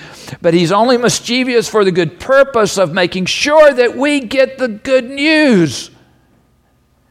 But 0.42 0.54
He's 0.54 0.72
only 0.72 0.96
mischievous 0.96 1.68
for 1.68 1.84
the 1.84 1.92
good 1.92 2.18
purpose 2.18 2.78
of 2.78 2.92
making 2.92 3.26
sure 3.26 3.72
that 3.72 3.96
we 3.96 4.20
get 4.20 4.58
the 4.58 4.68
good 4.68 5.08
news. 5.08 5.90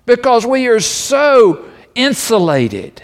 Because 0.05 0.45
we 0.45 0.67
are 0.67 0.81
so 0.81 1.65
insulated 1.95 3.01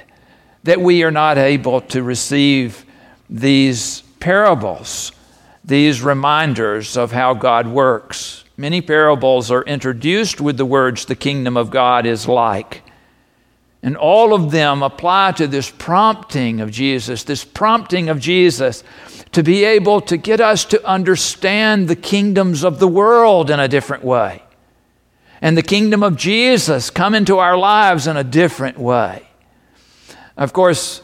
that 0.64 0.82
we 0.82 1.04
are 1.04 1.12
not 1.12 1.38
able 1.38 1.82
to 1.82 2.04
receive 2.04 2.86
these 3.30 4.02
parables, 4.20 5.12
these 5.64 6.02
reminders 6.02 6.98
of 6.98 7.12
how 7.12 7.34
God 7.34 7.68
works. 7.68 8.44
Many 8.58 8.82
parables 8.82 9.52
are 9.52 9.64
introduced 9.64 10.42
with 10.42 10.58
the 10.58 10.66
words, 10.66 11.06
the 11.06 11.16
kingdom 11.16 11.56
of 11.56 11.70
God 11.70 12.06
is 12.06 12.28
like. 12.28 12.84
And 13.82 13.96
all 13.96 14.34
of 14.34 14.52
them 14.52 14.84
apply 14.84 15.32
to 15.34 15.48
this 15.48 15.70
prompting 15.70 16.60
of 16.60 16.70
Jesus, 16.70 17.24
this 17.24 17.46
prompting 17.46 18.10
of 18.10 18.20
Jesus 18.20 18.84
to 19.32 19.44
be 19.44 19.64
able 19.64 20.02
to 20.02 20.18
get 20.18 20.42
us 20.42 20.66
to 20.66 20.86
understand 20.86 21.88
the 21.88 21.96
kingdoms 21.96 22.64
of 22.66 22.80
the 22.80 22.88
world 22.88 23.50
in 23.50 23.60
a 23.60 23.68
different 23.70 24.04
way. 24.04 24.44
And 25.42 25.56
the 25.56 25.64
kingdom 25.64 26.04
of 26.04 26.18
Jesus 26.18 26.90
come 26.90 27.16
into 27.16 27.38
our 27.38 27.58
lives 27.58 28.08
in 28.08 28.18
a 28.18 28.24
different 28.24 28.78
way. 28.78 29.29
Of 30.40 30.54
course, 30.54 31.02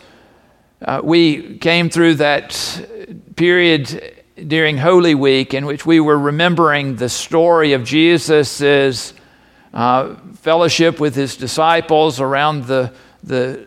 uh, 0.82 1.02
we 1.04 1.58
came 1.58 1.90
through 1.90 2.16
that 2.16 2.88
period 3.36 4.24
during 4.48 4.78
Holy 4.78 5.14
Week 5.14 5.54
in 5.54 5.66
which 5.66 5.86
we 5.86 6.00
were 6.00 6.18
remembering 6.18 6.96
the 6.96 7.10
story 7.10 7.74
of 7.74 7.84
Jesus' 7.84 9.14
uh, 9.74 10.16
fellowship 10.36 11.02
with 11.02 11.16
his 11.16 11.36
disciples 11.36 12.22
around 12.22 12.68
the, 12.68 12.94
the 13.26 13.66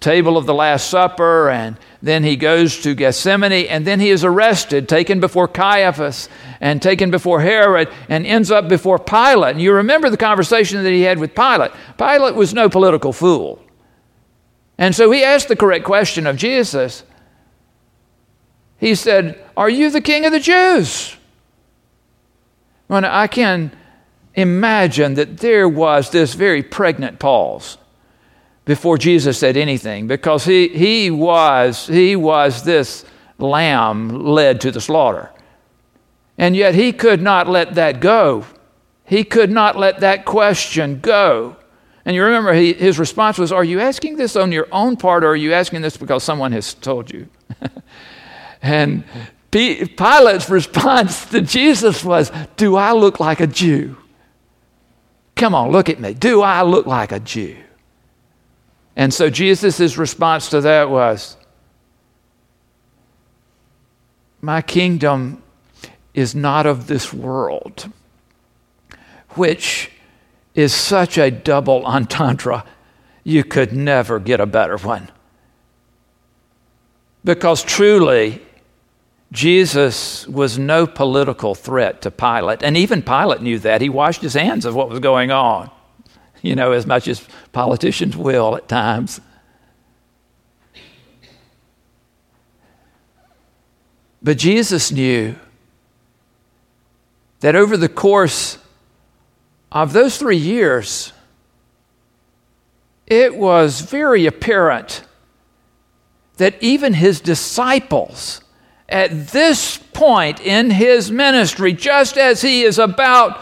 table 0.00 0.38
of 0.38 0.46
the 0.46 0.54
Last 0.54 0.88
Supper, 0.88 1.50
and 1.50 1.76
then 2.00 2.24
he 2.24 2.34
goes 2.34 2.80
to 2.80 2.94
Gethsemane, 2.94 3.66
and 3.66 3.86
then 3.86 4.00
he 4.00 4.08
is 4.08 4.24
arrested, 4.24 4.88
taken 4.88 5.20
before 5.20 5.46
Caiaphas, 5.46 6.30
and 6.58 6.80
taken 6.80 7.10
before 7.10 7.42
Herod, 7.42 7.90
and 8.08 8.24
ends 8.24 8.50
up 8.50 8.66
before 8.66 8.98
Pilate. 8.98 9.52
And 9.52 9.60
you 9.60 9.74
remember 9.74 10.08
the 10.08 10.16
conversation 10.16 10.82
that 10.82 10.90
he 10.90 11.02
had 11.02 11.18
with 11.18 11.34
Pilate. 11.34 11.72
Pilate 11.98 12.34
was 12.34 12.54
no 12.54 12.70
political 12.70 13.12
fool. 13.12 13.62
And 14.78 14.94
so 14.94 15.10
he 15.10 15.22
asked 15.22 15.48
the 15.48 15.56
correct 15.56 15.84
question 15.84 16.26
of 16.26 16.36
Jesus 16.36 17.04
he 18.82 18.96
said, 18.96 19.38
Are 19.56 19.70
you 19.70 19.90
the 19.90 20.00
king 20.00 20.24
of 20.24 20.32
the 20.32 20.40
Jews? 20.40 21.16
I 22.90 23.28
can 23.28 23.70
imagine 24.34 25.14
that 25.14 25.38
there 25.38 25.68
was 25.68 26.10
this 26.10 26.34
very 26.34 26.64
pregnant 26.64 27.20
pause 27.20 27.78
before 28.64 28.98
Jesus 28.98 29.38
said 29.38 29.56
anything 29.56 30.08
because 30.08 30.44
he, 30.44 30.66
he, 30.66 31.12
was, 31.12 31.86
he 31.86 32.16
was 32.16 32.64
this 32.64 33.04
lamb 33.38 34.08
led 34.08 34.60
to 34.62 34.72
the 34.72 34.80
slaughter. 34.80 35.30
And 36.36 36.56
yet 36.56 36.74
he 36.74 36.92
could 36.92 37.22
not 37.22 37.46
let 37.46 37.76
that 37.76 38.00
go. 38.00 38.46
He 39.04 39.22
could 39.22 39.52
not 39.52 39.78
let 39.78 40.00
that 40.00 40.24
question 40.24 40.98
go. 40.98 41.56
And 42.04 42.16
you 42.16 42.24
remember 42.24 42.52
he, 42.52 42.72
his 42.72 42.98
response 42.98 43.38
was, 43.38 43.52
Are 43.52 43.64
you 43.64 43.80
asking 43.80 44.16
this 44.16 44.34
on 44.34 44.52
your 44.52 44.66
own 44.72 44.96
part, 44.96 45.24
or 45.24 45.28
are 45.28 45.36
you 45.36 45.52
asking 45.52 45.82
this 45.82 45.96
because 45.96 46.24
someone 46.24 46.52
has 46.52 46.74
told 46.74 47.10
you? 47.12 47.28
and 48.62 49.04
P- 49.50 49.84
Pilate's 49.84 50.50
response 50.50 51.26
to 51.26 51.40
Jesus 51.42 52.04
was, 52.04 52.32
Do 52.56 52.76
I 52.76 52.92
look 52.92 53.20
like 53.20 53.40
a 53.40 53.46
Jew? 53.46 53.96
Come 55.36 55.54
on, 55.54 55.70
look 55.70 55.88
at 55.88 56.00
me. 56.00 56.14
Do 56.14 56.42
I 56.42 56.62
look 56.62 56.86
like 56.86 57.12
a 57.12 57.20
Jew? 57.20 57.56
And 58.96 59.14
so 59.14 59.30
Jesus' 59.30 59.96
response 59.96 60.50
to 60.50 60.60
that 60.62 60.90
was, 60.90 61.36
My 64.40 64.60
kingdom 64.60 65.42
is 66.14 66.34
not 66.34 66.66
of 66.66 66.88
this 66.88 67.12
world, 67.12 67.90
which 69.30 69.90
is 70.54 70.74
such 70.74 71.18
a 71.18 71.30
double 71.30 71.84
entendre, 71.86 72.64
you 73.24 73.44
could 73.44 73.72
never 73.72 74.18
get 74.18 74.40
a 74.40 74.46
better 74.46 74.76
one. 74.76 75.08
Because 77.24 77.62
truly, 77.62 78.42
Jesus 79.30 80.26
was 80.28 80.58
no 80.58 80.86
political 80.86 81.54
threat 81.54 82.02
to 82.02 82.10
Pilate. 82.10 82.62
And 82.62 82.76
even 82.76 83.02
Pilate 83.02 83.40
knew 83.40 83.58
that. 83.60 83.80
He 83.80 83.88
washed 83.88 84.20
his 84.20 84.34
hands 84.34 84.64
of 84.64 84.74
what 84.74 84.90
was 84.90 85.00
going 85.00 85.30
on, 85.30 85.70
you 86.42 86.54
know, 86.54 86.72
as 86.72 86.86
much 86.86 87.08
as 87.08 87.26
politicians 87.52 88.16
will 88.16 88.56
at 88.56 88.68
times. 88.68 89.20
But 94.22 94.38
Jesus 94.38 94.92
knew 94.92 95.34
that 97.40 97.56
over 97.56 97.76
the 97.76 97.88
course 97.88 98.58
of 99.72 99.92
those 99.92 100.18
three 100.18 100.36
years, 100.36 101.12
it 103.06 103.36
was 103.36 103.80
very 103.80 104.26
apparent 104.26 105.02
that 106.36 106.62
even 106.62 106.94
his 106.94 107.20
disciples, 107.20 108.42
at 108.88 109.28
this 109.28 109.78
point 109.78 110.40
in 110.40 110.70
his 110.70 111.10
ministry, 111.10 111.72
just 111.72 112.18
as 112.18 112.42
he 112.42 112.62
is 112.62 112.78
about 112.78 113.40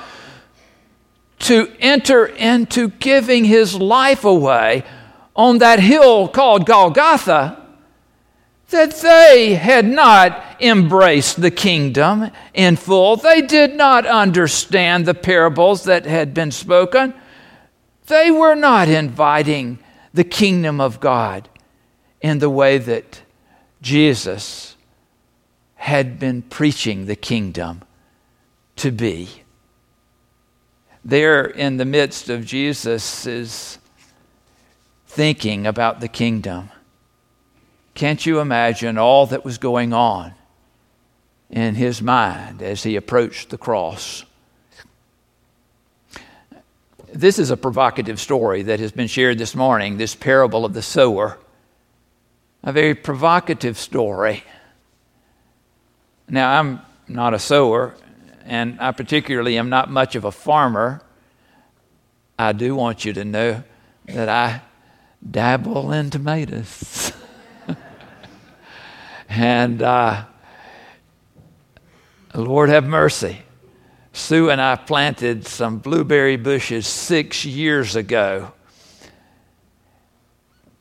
to 1.41 1.73
enter 1.81 2.27
into 2.27 2.89
giving 2.89 3.45
his 3.45 3.75
life 3.75 4.25
away 4.25 4.85
on 5.35 5.59
that 5.59 5.81
hill 5.81 6.29
called 6.29 6.67
Golgotha, 6.67 7.60
that 8.71 9.01
they 9.01 9.55
had 9.55 9.87
not 9.87 10.57
embraced 10.61 11.41
the 11.41 11.51
kingdom 11.51 12.31
in 12.55 12.77
full. 12.77 13.17
They 13.17 13.43
did 13.43 13.75
not 13.75 14.07
understand 14.07 15.07
the 15.07 15.15
parables 15.15 15.85
that 15.85 16.07
had 16.07 16.35
been 16.35 16.51
spoken. 16.51 17.15
They 18.07 18.31
were 18.31 18.55
not 18.55 18.89
inviting 18.89 19.79
the 20.13 20.25
kingdom 20.25 20.81
of 20.81 21.01
God 21.01 21.49
in 22.21 22.39
the 22.39 22.51
way 22.51 22.79
that 22.79 23.23
Jesus 23.83 24.77
had 25.77 26.19
been 26.19 26.43
preaching 26.43 27.07
the 27.07 27.17
kingdom 27.17 27.83
to 28.77 28.91
be. 28.91 29.43
There, 31.05 31.45
in 31.45 31.79
the 31.79 31.85
midst 31.85 32.29
of 32.29 32.45
Jesus' 32.45 33.79
thinking 35.07 35.67
about 35.67 36.01
the 36.01 36.09
kingdom, 36.09 36.71
can't 37.95 38.25
you 38.25 38.41
imagine 38.41 38.99
all 38.99 39.27
that 39.27 39.45
was 39.45 39.59
going 39.59 39.93
on 39.93 40.35
in 41.51 41.75
his 41.75 42.01
mind 42.01 42.63
as 42.63 42.83
he 42.83 42.97
approached 42.97 43.51
the 43.51 43.59
cross? 43.59 44.25
This 47.13 47.39
is 47.39 47.51
a 47.51 47.57
provocative 47.57 48.21
story 48.21 48.63
that 48.63 48.79
has 48.79 48.93
been 48.93 49.09
shared 49.09 49.39
this 49.39 49.57
morning, 49.57 49.97
this 49.97 50.15
parable 50.15 50.65
of 50.65 50.75
the 50.75 50.83
sower. 50.83 51.39
A 52.63 52.73
very 52.73 52.95
provocative 52.95 53.77
story. 53.77 54.45
Now, 56.29 56.59
I'm 56.59 56.81
not 57.09 57.35
a 57.35 57.39
sower, 57.39 57.97
and 58.45 58.81
I 58.81 58.93
particularly 58.93 59.59
am 59.59 59.69
not 59.69 59.91
much 59.91 60.15
of 60.15 60.25
a 60.25 60.31
farmer. 60.31 61.03
I 62.39 62.53
do 62.53 62.77
want 62.77 63.05
you 63.05 63.13
to 63.15 63.25
know 63.25 63.65
that 64.07 64.29
I 64.29 64.63
dabble 65.29 65.93
in 65.93 66.11
tomatoes. 66.11 67.13
and 69.31 69.81
uh, 69.81 70.25
Lord 72.35 72.69
have 72.69 72.85
mercy. 72.85 73.39
Sue 74.13 74.51
and 74.51 74.61
I 74.61 74.75
planted 74.75 75.47
some 75.47 75.79
blueberry 75.79 76.37
bushes 76.37 76.87
six 76.87 77.45
years 77.45 77.95
ago. 77.95 78.53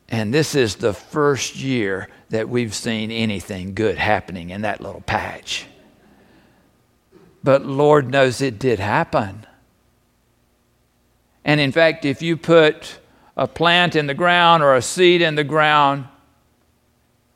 And 0.08 0.34
this 0.34 0.56
is 0.56 0.76
the 0.76 0.92
first 0.92 1.56
year 1.56 2.08
that 2.30 2.48
we've 2.48 2.74
seen 2.74 3.12
anything 3.12 3.74
good 3.74 3.96
happening 3.96 4.50
in 4.50 4.62
that 4.62 4.80
little 4.80 5.02
patch. 5.02 5.66
But 7.44 7.64
Lord 7.64 8.10
knows 8.10 8.40
it 8.40 8.58
did 8.58 8.80
happen. 8.80 9.46
And 11.44 11.60
in 11.60 11.70
fact, 11.70 12.04
if 12.04 12.20
you 12.20 12.36
put 12.36 12.98
a 13.36 13.46
plant 13.46 13.94
in 13.94 14.08
the 14.08 14.14
ground 14.14 14.64
or 14.64 14.74
a 14.74 14.82
seed 14.82 15.22
in 15.22 15.36
the 15.36 15.44
ground, 15.44 16.06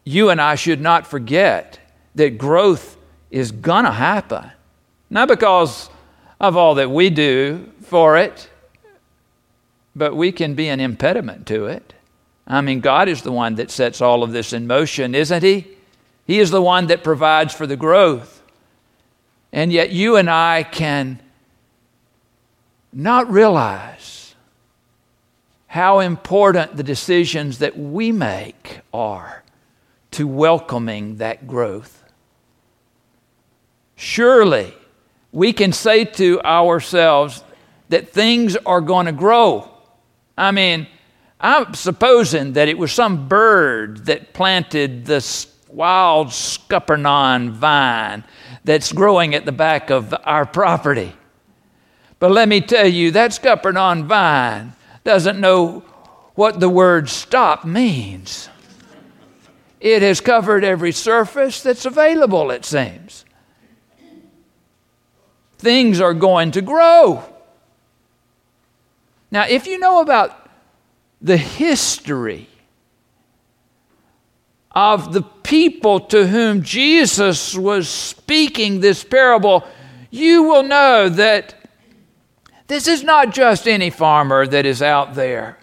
you 0.04 0.30
and 0.30 0.40
I 0.40 0.54
should 0.54 0.80
not 0.80 1.06
forget 1.06 1.78
that 2.14 2.38
growth 2.38 2.96
is 3.30 3.50
going 3.50 3.84
to 3.84 3.90
happen. 3.90 4.50
Not 5.10 5.28
because 5.28 5.88
of 6.40 6.56
all 6.56 6.74
that 6.76 6.90
we 6.90 7.10
do 7.10 7.70
for 7.82 8.16
it, 8.18 8.48
but 9.96 10.14
we 10.14 10.32
can 10.32 10.54
be 10.54 10.68
an 10.68 10.80
impediment 10.80 11.46
to 11.46 11.66
it. 11.66 11.94
I 12.46 12.60
mean, 12.60 12.80
God 12.80 13.08
is 13.08 13.22
the 13.22 13.32
one 13.32 13.54
that 13.54 13.70
sets 13.70 14.00
all 14.00 14.22
of 14.22 14.32
this 14.32 14.52
in 14.52 14.66
motion, 14.66 15.14
isn't 15.14 15.42
He? 15.42 15.66
He 16.26 16.40
is 16.40 16.50
the 16.50 16.60
one 16.60 16.88
that 16.88 17.04
provides 17.04 17.54
for 17.54 17.66
the 17.66 17.76
growth. 17.76 18.42
And 19.52 19.72
yet, 19.72 19.90
you 19.90 20.16
and 20.16 20.28
I 20.28 20.64
can 20.64 21.20
not 22.92 23.30
realize 23.30 24.34
how 25.68 26.00
important 26.00 26.76
the 26.76 26.82
decisions 26.82 27.58
that 27.58 27.78
we 27.78 28.12
make 28.12 28.80
are 28.92 29.43
to 30.14 30.26
welcoming 30.26 31.16
that 31.16 31.46
growth. 31.46 32.04
Surely, 33.96 34.74
we 35.32 35.52
can 35.52 35.72
say 35.72 36.04
to 36.04 36.40
ourselves 36.42 37.42
that 37.88 38.08
things 38.08 38.56
are 38.64 38.80
going 38.80 39.06
to 39.06 39.12
grow. 39.12 39.70
I 40.36 40.50
mean, 40.50 40.86
I'm 41.40 41.74
supposing 41.74 42.54
that 42.54 42.68
it 42.68 42.78
was 42.78 42.92
some 42.92 43.28
bird 43.28 44.06
that 44.06 44.32
planted 44.32 45.04
this 45.04 45.48
wild 45.68 46.28
scuppernong 46.28 47.50
vine 47.50 48.24
that's 48.62 48.92
growing 48.92 49.34
at 49.34 49.44
the 49.44 49.52
back 49.52 49.90
of 49.90 50.14
our 50.24 50.46
property. 50.46 51.12
But 52.18 52.30
let 52.30 52.48
me 52.48 52.60
tell 52.60 52.86
you, 52.86 53.10
that 53.10 53.32
scuppernong 53.32 54.04
vine 54.04 54.72
doesn't 55.02 55.40
know 55.40 55.80
what 56.34 56.60
the 56.60 56.68
word 56.68 57.08
stop 57.08 57.64
means. 57.64 58.48
It 59.84 60.00
has 60.00 60.22
covered 60.22 60.64
every 60.64 60.92
surface 60.92 61.62
that's 61.62 61.84
available, 61.84 62.50
it 62.50 62.64
seems. 62.64 63.26
Things 65.58 66.00
are 66.00 66.14
going 66.14 66.52
to 66.52 66.62
grow. 66.62 67.22
Now, 69.30 69.44
if 69.46 69.66
you 69.66 69.78
know 69.78 70.00
about 70.00 70.48
the 71.20 71.36
history 71.36 72.48
of 74.70 75.12
the 75.12 75.20
people 75.20 76.00
to 76.00 76.28
whom 76.28 76.62
Jesus 76.62 77.54
was 77.54 77.86
speaking 77.86 78.80
this 78.80 79.04
parable, 79.04 79.66
you 80.10 80.44
will 80.44 80.62
know 80.62 81.10
that 81.10 81.56
this 82.68 82.88
is 82.88 83.02
not 83.02 83.34
just 83.34 83.68
any 83.68 83.90
farmer 83.90 84.46
that 84.46 84.64
is 84.64 84.80
out 84.80 85.14
there. 85.14 85.58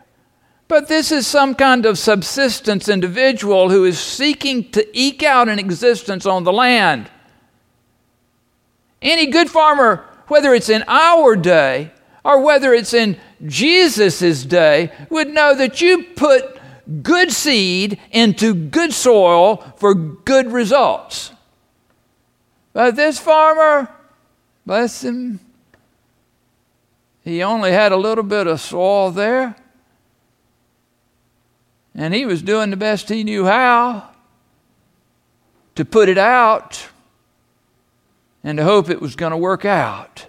But 0.72 0.88
this 0.88 1.12
is 1.12 1.28
some 1.28 1.54
kind 1.54 1.86
of 1.86 1.98
subsistence 1.98 2.88
individual 2.88 3.70
who 3.70 3.84
is 3.84 4.00
seeking 4.00 4.72
to 4.72 4.88
eke 4.98 5.22
out 5.22 5.50
an 5.50 5.60
existence 5.60 6.26
on 6.26 6.46
the 6.46 6.54
land. 6.54 7.12
Any 9.02 9.26
good 9.26 9.50
farmer, 9.50 10.06
whether 10.30 10.54
it's 10.54 10.70
in 10.70 10.86
our 10.88 11.36
day 11.36 11.92
or 12.24 12.40
whether 12.40 12.74
it's 12.74 12.94
in 12.94 13.18
Jesus' 13.46 14.46
day, 14.46 14.94
would 15.10 15.28
know 15.28 15.54
that 15.54 15.82
you 15.82 16.06
put 16.16 16.58
good 17.04 17.34
seed 17.34 18.00
into 18.10 18.54
good 18.54 18.94
soil 18.94 19.58
for 19.76 19.94
good 19.94 20.54
results. 20.54 21.34
But 22.72 22.96
this 22.96 23.20
farmer, 23.20 23.90
bless 24.66 25.04
him, 25.04 25.42
he 27.26 27.44
only 27.44 27.74
had 27.74 27.92
a 27.92 27.98
little 27.98 28.24
bit 28.24 28.48
of 28.48 28.62
soil 28.62 29.12
there. 29.12 29.58
And 31.96 32.14
he 32.14 32.26
was 32.26 32.42
doing 32.42 32.70
the 32.70 32.78
best 32.78 33.10
he 33.10 33.24
knew 33.24 33.46
how 33.46 34.10
to 35.76 35.86
put 35.86 36.10
it 36.10 36.18
out 36.18 36.88
and 38.44 38.58
to 38.58 38.64
hope 38.64 38.90
it 38.90 39.02
was 39.02 39.16
going 39.16 39.32
to 39.32 39.38
work 39.38 39.66
out. 39.66 40.26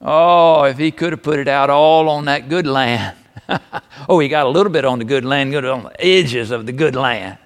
Oh, 0.00 0.64
if 0.64 0.78
he 0.78 0.90
could 0.90 1.12
have 1.12 1.22
put 1.22 1.38
it 1.38 1.48
out 1.48 1.70
all 1.70 2.08
on 2.08 2.26
that 2.26 2.48
good 2.48 2.66
land. 2.66 3.16
oh, 4.08 4.18
he 4.18 4.28
got 4.28 4.46
a 4.46 4.48
little 4.48 4.70
bit 4.70 4.84
on 4.84 4.98
the 4.98 5.04
good 5.04 5.24
land, 5.24 5.52
good 5.52 5.64
on 5.64 5.84
the 5.84 6.04
edges 6.04 6.50
of 6.50 6.66
the 6.66 6.72
good 6.72 6.94
land. 6.94 7.38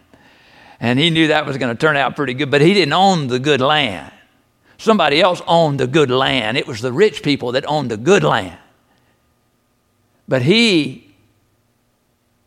And 0.81 0.99
he 0.99 1.11
knew 1.11 1.29
that 1.29 1.47
was 1.47 1.59
going 1.59 1.75
to 1.75 1.79
turn 1.79 1.97
out 1.97 2.17
pretty 2.17 2.35
good, 2.35 2.51
but 2.51 2.61
he 2.61 2.75
didn't 2.75 2.95
own 2.95 3.29
the 3.29 3.39
good 3.39 3.61
land. 3.61 4.13
Somebody 4.79 5.21
else 5.21 5.43
owned 5.47 5.79
the 5.79 5.87
good 5.87 6.11
land. 6.11 6.57
It 6.57 6.67
was 6.67 6.81
the 6.81 6.93
rich 6.93 7.23
people 7.23 7.53
that 7.53 7.69
owned 7.69 7.91
the 7.91 7.99
good 7.99 8.25
land. 8.25 8.59
But 10.27 10.43
he 10.43 11.10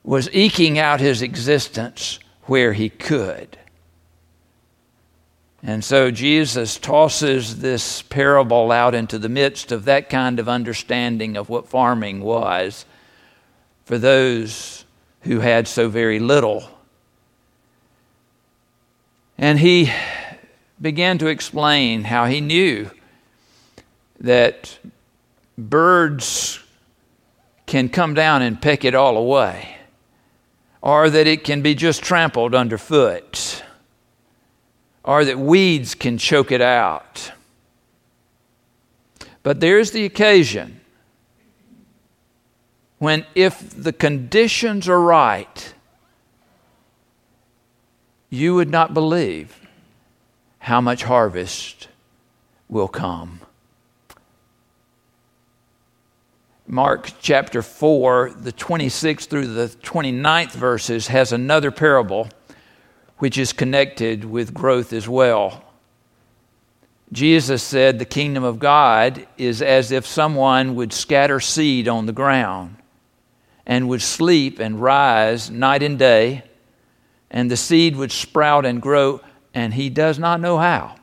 was 0.03 0.29
eking 0.33 0.77
out 0.77 0.99
his 0.99 1.21
existence 1.21 2.19
where 2.43 2.73
he 2.73 2.89
could. 2.89 3.57
And 5.65 5.83
so 5.83 6.11
Jesus 6.11 6.77
tosses 6.77 7.59
this 7.59 8.01
parable 8.01 8.71
out 8.71 8.93
into 8.93 9.17
the 9.17 9.29
midst 9.29 9.71
of 9.71 9.85
that 9.85 10.09
kind 10.09 10.39
of 10.39 10.49
understanding 10.49 11.37
of 11.37 11.47
what 11.47 11.69
farming 11.69 12.19
was 12.19 12.85
for 13.85 13.97
those 13.97 14.83
who 15.21 15.39
had 15.39 15.67
so 15.67 15.87
very 15.87 16.19
little. 16.19 16.69
And 19.37 19.57
he 19.57 19.89
began 20.81 21.17
to 21.19 21.27
explain 21.27 22.03
how 22.03 22.25
he 22.25 22.41
knew 22.41 22.91
that 24.19 24.77
birds 25.57 26.59
can 27.65 27.87
come 27.87 28.13
down 28.13 28.41
and 28.41 28.61
peck 28.61 28.83
it 28.83 28.95
all 28.95 29.17
away, 29.17 29.77
or 30.83 31.09
that 31.09 31.25
it 31.25 31.45
can 31.45 31.61
be 31.61 31.73
just 31.73 32.03
trampled 32.03 32.53
underfoot 32.53 33.63
or 35.05 35.23
that 35.23 35.39
weeds 35.39 35.95
can 35.95 36.17
choke 36.17 36.51
it 36.51 36.59
out. 36.59 37.31
But 39.43 39.61
there's 39.61 39.91
the 39.91 40.03
occasion 40.03 40.81
when, 42.99 43.25
if 43.33 43.69
the 43.81 43.93
conditions 43.93 44.89
are 44.89 44.99
right, 44.99 45.73
you 48.29 48.53
would 48.55 48.69
not 48.69 48.93
believe 48.93 49.65
how 50.59 50.81
much 50.81 51.03
harvest 51.03 51.87
will 52.67 52.89
come. 52.89 53.39
Mark 56.65 57.11
chapter 57.21 57.61
4, 57.61 58.35
the 58.37 58.53
26th 58.53 59.27
through 59.27 59.47
the 59.47 59.67
29th 59.67 60.53
verses, 60.53 61.07
has 61.07 61.33
another 61.33 61.71
parable 61.71 62.29
which 63.17 63.37
is 63.37 63.51
connected 63.51 64.23
with 64.23 64.53
growth 64.53 64.93
as 64.93 65.07
well. 65.07 65.65
Jesus 67.11 67.61
said 67.61 67.99
the 67.99 68.05
kingdom 68.05 68.45
of 68.45 68.59
God 68.59 69.27
is 69.37 69.61
as 69.61 69.91
if 69.91 70.05
someone 70.05 70.75
would 70.75 70.93
scatter 70.93 71.41
seed 71.41 71.89
on 71.89 72.05
the 72.05 72.13
ground 72.13 72.77
and 73.65 73.89
would 73.89 74.01
sleep 74.01 74.59
and 74.59 74.81
rise 74.81 75.49
night 75.49 75.83
and 75.83 75.99
day, 75.99 76.43
and 77.29 77.51
the 77.51 77.57
seed 77.57 77.97
would 77.97 78.11
sprout 78.11 78.65
and 78.65 78.81
grow, 78.81 79.19
and 79.53 79.73
he 79.73 79.89
does 79.89 80.17
not 80.17 80.39
know 80.39 80.57
how. 80.57 80.95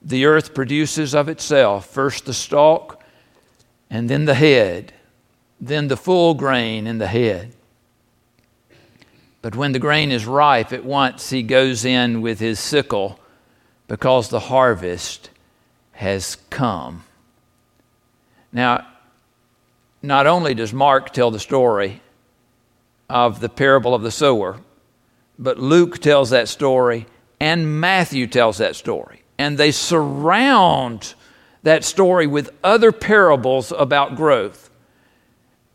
The 0.00 0.24
earth 0.24 0.54
produces 0.54 1.14
of 1.14 1.28
itself 1.28 1.86
first 1.86 2.24
the 2.24 2.34
stalk, 2.34 3.01
and 3.92 4.08
then 4.08 4.24
the 4.24 4.34
head, 4.34 4.94
then 5.60 5.88
the 5.88 5.98
full 5.98 6.32
grain 6.32 6.86
in 6.86 6.96
the 6.96 7.06
head. 7.06 7.52
But 9.42 9.54
when 9.54 9.72
the 9.72 9.78
grain 9.78 10.10
is 10.10 10.24
ripe, 10.24 10.72
at 10.72 10.82
once 10.82 11.28
he 11.28 11.42
goes 11.42 11.84
in 11.84 12.22
with 12.22 12.40
his 12.40 12.58
sickle 12.58 13.20
because 13.88 14.30
the 14.30 14.40
harvest 14.40 15.28
has 15.92 16.38
come. 16.48 17.04
Now, 18.50 18.86
not 20.00 20.26
only 20.26 20.54
does 20.54 20.72
Mark 20.72 21.12
tell 21.12 21.30
the 21.30 21.38
story 21.38 22.00
of 23.10 23.40
the 23.40 23.50
parable 23.50 23.94
of 23.94 24.00
the 24.00 24.10
sower, 24.10 24.58
but 25.38 25.58
Luke 25.58 25.98
tells 25.98 26.30
that 26.30 26.48
story 26.48 27.04
and 27.38 27.78
Matthew 27.78 28.26
tells 28.26 28.56
that 28.56 28.74
story. 28.74 29.22
And 29.36 29.58
they 29.58 29.70
surround 29.70 31.12
that 31.62 31.84
story 31.84 32.26
with 32.26 32.50
other 32.62 32.92
parables 32.92 33.72
about 33.72 34.16
growth. 34.16 34.70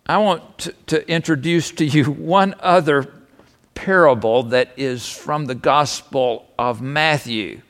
I 0.06 0.18
want 0.18 0.60
to, 0.60 0.74
to 0.88 1.10
introduce 1.10 1.72
to 1.72 1.86
you 1.86 2.06
one 2.06 2.56
other 2.60 3.14
parable 3.74 4.44
that 4.44 4.72
is 4.78 5.08
from 5.08 5.46
the 5.46 5.56
Gospel 5.56 6.48
of 6.58 6.82
Matthew. 6.82 7.62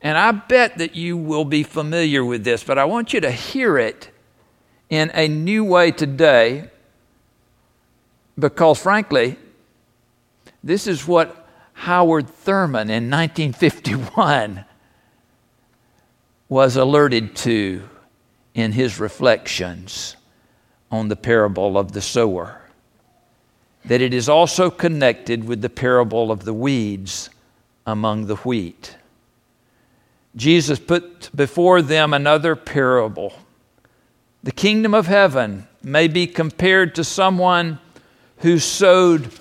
And 0.00 0.16
I 0.16 0.30
bet 0.30 0.78
that 0.78 0.94
you 0.94 1.16
will 1.16 1.44
be 1.44 1.62
familiar 1.62 2.24
with 2.24 2.44
this, 2.44 2.62
but 2.62 2.78
I 2.78 2.84
want 2.84 3.12
you 3.12 3.20
to 3.20 3.30
hear 3.30 3.78
it 3.78 4.10
in 4.88 5.10
a 5.14 5.28
new 5.28 5.64
way 5.64 5.90
today 5.90 6.70
because, 8.38 8.80
frankly, 8.80 9.36
this 10.62 10.86
is 10.86 11.06
what 11.06 11.48
Howard 11.72 12.28
Thurman 12.28 12.90
in 12.90 13.10
1951 13.10 14.64
was 16.48 16.76
alerted 16.76 17.36
to 17.36 17.88
in 18.54 18.72
his 18.72 18.98
reflections 18.98 20.16
on 20.90 21.08
the 21.08 21.16
parable 21.16 21.76
of 21.76 21.92
the 21.92 22.00
sower 22.00 22.62
that 23.84 24.00
it 24.02 24.12
is 24.12 24.28
also 24.28 24.70
connected 24.70 25.44
with 25.44 25.62
the 25.62 25.70
parable 25.70 26.30
of 26.30 26.44
the 26.44 26.52
weeds 26.52 27.30
among 27.86 28.26
the 28.26 28.36
wheat. 28.36 28.96
Jesus 30.36 30.78
put 30.78 31.34
before 31.34 31.80
them 31.80 32.12
another 32.12 32.54
parable. 32.54 33.32
The 34.42 34.52
kingdom 34.52 34.94
of 34.94 35.06
heaven 35.06 35.66
may 35.82 36.06
be 36.06 36.26
compared 36.26 36.94
to 36.94 37.04
someone 37.04 37.78
who 38.38 38.58
sowed 38.58 39.32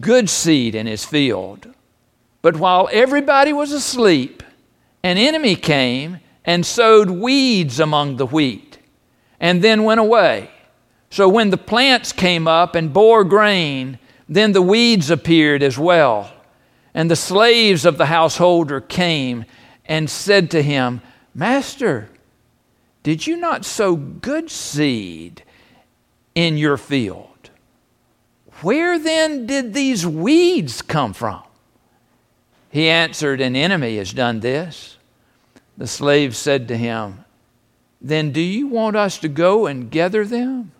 good 0.00 0.28
seed 0.28 0.74
in 0.74 0.86
his 0.86 1.04
field. 1.04 1.72
But 2.40 2.56
while 2.56 2.88
everybody 2.92 3.52
was 3.52 3.72
asleep, 3.72 4.42
an 5.02 5.16
enemy 5.16 5.56
came 5.56 6.20
and 6.44 6.66
sowed 6.66 7.10
weeds 7.10 7.78
among 7.78 8.16
the 8.16 8.26
wheat 8.26 8.78
and 9.40 9.62
then 9.62 9.84
went 9.84 10.00
away. 10.00 10.50
So 11.10 11.28
when 11.28 11.50
the 11.50 11.58
plants 11.58 12.12
came 12.12 12.48
up 12.48 12.74
and 12.74 12.92
bore 12.92 13.24
grain, 13.24 13.98
then 14.28 14.52
the 14.52 14.62
weeds 14.62 15.10
appeared 15.10 15.62
as 15.62 15.76
well. 15.76 16.32
And 16.94 17.10
the 17.10 17.16
slaves 17.16 17.84
of 17.84 17.98
the 17.98 18.06
householder 18.06 18.80
came 18.80 19.44
and 19.84 20.08
said 20.08 20.50
to 20.52 20.62
him, 20.62 21.02
Master, 21.34 22.08
did 23.02 23.26
you 23.26 23.36
not 23.36 23.64
sow 23.64 23.96
good 23.96 24.50
seed 24.50 25.42
in 26.34 26.56
your 26.56 26.76
field? 26.76 27.50
Where 28.60 28.98
then 28.98 29.46
did 29.46 29.74
these 29.74 30.06
weeds 30.06 30.82
come 30.82 31.12
from? 31.12 31.42
He 32.70 32.88
answered, 32.88 33.40
An 33.40 33.56
enemy 33.56 33.96
has 33.96 34.12
done 34.12 34.40
this. 34.40 34.96
The 35.76 35.86
slave 35.86 36.36
said 36.36 36.68
to 36.68 36.76
him, 36.76 37.24
Then 38.00 38.32
do 38.32 38.40
you 38.40 38.66
want 38.66 38.96
us 38.96 39.18
to 39.18 39.28
go 39.28 39.66
and 39.66 39.90
gather 39.90 40.24
them? 40.24 40.72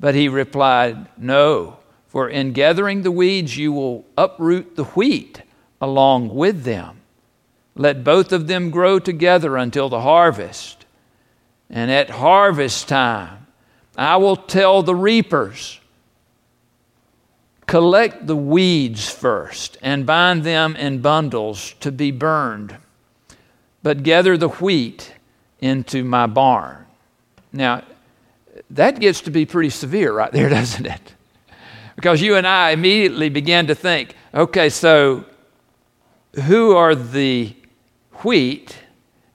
But 0.00 0.14
he 0.14 0.28
replied, 0.28 1.08
No, 1.16 1.78
for 2.08 2.28
in 2.28 2.52
gathering 2.52 3.02
the 3.02 3.10
weeds 3.10 3.56
you 3.56 3.72
will 3.72 4.04
uproot 4.16 4.76
the 4.76 4.84
wheat 4.84 5.42
along 5.80 6.34
with 6.34 6.64
them. 6.64 7.00
Let 7.76 8.04
both 8.04 8.32
of 8.32 8.46
them 8.46 8.70
grow 8.70 8.98
together 8.98 9.56
until 9.56 9.88
the 9.88 10.00
harvest. 10.00 10.84
And 11.68 11.90
at 11.90 12.10
harvest 12.10 12.88
time, 12.88 13.46
I 13.96 14.16
will 14.16 14.36
tell 14.36 14.82
the 14.82 14.94
reapers, 14.94 15.80
Collect 17.66 18.26
the 18.26 18.36
weeds 18.36 19.10
first 19.10 19.78
and 19.80 20.04
bind 20.04 20.44
them 20.44 20.76
in 20.76 21.00
bundles 21.00 21.74
to 21.80 21.90
be 21.90 22.10
burned, 22.10 22.76
but 23.84 24.02
gather 24.02 24.36
the 24.36 24.48
wheat 24.48 25.12
into 25.60 26.02
my 26.02 26.26
barn. 26.26 26.86
Now, 27.52 27.84
that 28.70 28.98
gets 28.98 29.20
to 29.20 29.30
be 29.30 29.46
pretty 29.46 29.70
severe 29.70 30.12
right 30.12 30.32
there, 30.32 30.48
doesn't 30.60 30.86
it? 30.86 31.14
Because 31.94 32.20
you 32.20 32.34
and 32.34 32.46
I 32.46 32.70
immediately 32.70 33.28
begin 33.28 33.68
to 33.68 33.76
think 33.76 34.16
okay, 34.32 34.68
so 34.68 35.24
who 36.46 36.74
are 36.74 36.96
the 36.96 37.54
wheat 38.24 38.76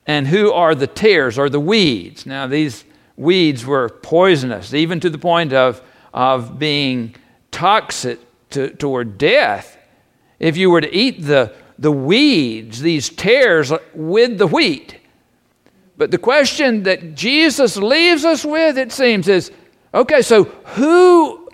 and 0.05 0.27
who 0.27 0.51
are 0.51 0.75
the 0.75 0.87
tares 0.87 1.37
or 1.37 1.49
the 1.49 1.59
weeds? 1.59 2.25
Now, 2.25 2.47
these 2.47 2.83
weeds 3.15 3.65
were 3.65 3.87
poisonous, 3.87 4.73
even 4.73 4.99
to 4.99 5.09
the 5.09 5.17
point 5.17 5.53
of, 5.53 5.81
of 6.13 6.59
being 6.59 7.15
toxic 7.51 8.19
to, 8.49 8.71
toward 8.71 9.17
death. 9.17 9.77
If 10.39 10.57
you 10.57 10.69
were 10.69 10.81
to 10.81 10.93
eat 10.93 11.23
the, 11.23 11.53
the 11.79 11.91
weeds, 11.91 12.81
these 12.81 13.09
tares 13.09 13.71
with 13.95 14.37
the 14.37 14.47
wheat, 14.47 14.97
but 15.97 16.11
the 16.11 16.17
question 16.17 16.83
that 16.83 17.15
Jesus 17.15 17.77
leaves 17.77 18.23
us 18.23 18.45
with, 18.45 18.77
it 18.77 18.91
seems, 18.91 19.27
is 19.27 19.51
okay, 19.93 20.21
so 20.21 20.43
who 20.43 21.49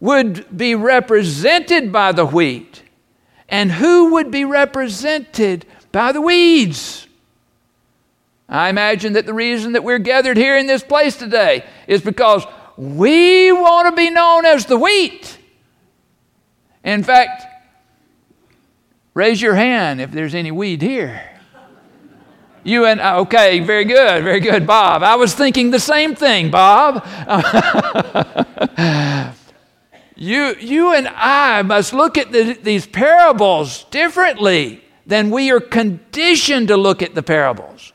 would 0.00 0.56
be 0.56 0.74
represented 0.74 1.92
by 1.92 2.12
the 2.12 2.26
wheat 2.26 2.82
and 3.48 3.72
who 3.72 4.12
would 4.12 4.30
be 4.30 4.44
represented 4.44 5.64
by 5.90 6.12
the 6.12 6.20
weeds. 6.20 7.06
I 8.48 8.68
imagine 8.68 9.14
that 9.14 9.26
the 9.26 9.34
reason 9.34 9.72
that 9.72 9.84
we're 9.84 9.98
gathered 9.98 10.36
here 10.36 10.56
in 10.56 10.66
this 10.66 10.82
place 10.82 11.16
today 11.16 11.64
is 11.86 12.00
because 12.00 12.44
we 12.76 13.50
want 13.52 13.88
to 13.88 13.96
be 13.96 14.10
known 14.10 14.46
as 14.46 14.66
the 14.66 14.78
wheat. 14.78 15.38
In 16.84 17.02
fact, 17.02 17.47
raise 19.18 19.42
your 19.42 19.56
hand 19.56 20.00
if 20.00 20.12
there's 20.12 20.32
any 20.32 20.52
weed 20.52 20.80
here. 20.80 21.20
You 22.62 22.86
and, 22.86 23.00
I, 23.00 23.16
okay, 23.16 23.58
very 23.58 23.84
good, 23.84 24.22
very 24.22 24.38
good, 24.38 24.64
Bob. 24.64 25.02
I 25.02 25.16
was 25.16 25.34
thinking 25.34 25.72
the 25.72 25.80
same 25.80 26.14
thing, 26.14 26.52
Bob. 26.52 27.04
you, 30.16 30.54
you 30.60 30.94
and 30.94 31.08
I 31.08 31.62
must 31.62 31.92
look 31.92 32.16
at 32.16 32.30
the, 32.30 32.56
these 32.62 32.86
parables 32.86 33.84
differently 33.90 34.84
than 35.04 35.30
we 35.30 35.50
are 35.50 35.60
conditioned 35.60 36.68
to 36.68 36.76
look 36.76 37.02
at 37.02 37.16
the 37.16 37.22
parables. 37.22 37.92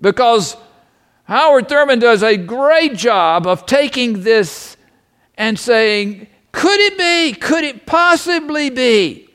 Because 0.00 0.56
Howard 1.24 1.68
Thurman 1.68 1.98
does 1.98 2.22
a 2.22 2.38
great 2.38 2.96
job 2.96 3.46
of 3.46 3.66
taking 3.66 4.22
this 4.22 4.78
and 5.36 5.58
saying, 5.58 6.26
could 6.52 6.80
it 6.80 6.96
be, 6.96 7.38
could 7.38 7.64
it 7.64 7.84
possibly 7.84 8.70
be 8.70 9.25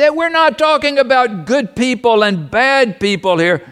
that 0.00 0.16
we're 0.16 0.30
not 0.30 0.56
talking 0.56 0.98
about 0.98 1.44
good 1.44 1.76
people 1.76 2.22
and 2.22 2.50
bad 2.50 2.98
people 2.98 3.36
here, 3.36 3.62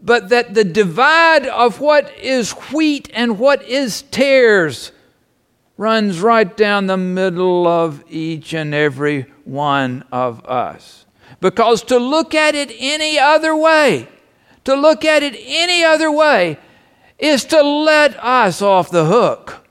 but 0.00 0.28
that 0.28 0.54
the 0.54 0.62
divide 0.62 1.44
of 1.48 1.80
what 1.80 2.16
is 2.18 2.52
wheat 2.72 3.10
and 3.12 3.36
what 3.36 3.60
is 3.64 4.02
tares 4.02 4.92
runs 5.76 6.20
right 6.20 6.56
down 6.56 6.86
the 6.86 6.96
middle 6.96 7.66
of 7.66 8.04
each 8.08 8.54
and 8.54 8.72
every 8.72 9.22
one 9.44 10.04
of 10.12 10.44
us. 10.46 11.04
Because 11.40 11.82
to 11.82 11.98
look 11.98 12.32
at 12.32 12.54
it 12.54 12.70
any 12.78 13.18
other 13.18 13.56
way, 13.56 14.08
to 14.62 14.76
look 14.76 15.04
at 15.04 15.24
it 15.24 15.34
any 15.36 15.82
other 15.82 16.12
way, 16.12 16.58
is 17.18 17.44
to 17.44 17.60
let 17.60 18.16
us 18.22 18.62
off 18.62 18.88
the 18.88 19.06
hook. 19.06 19.66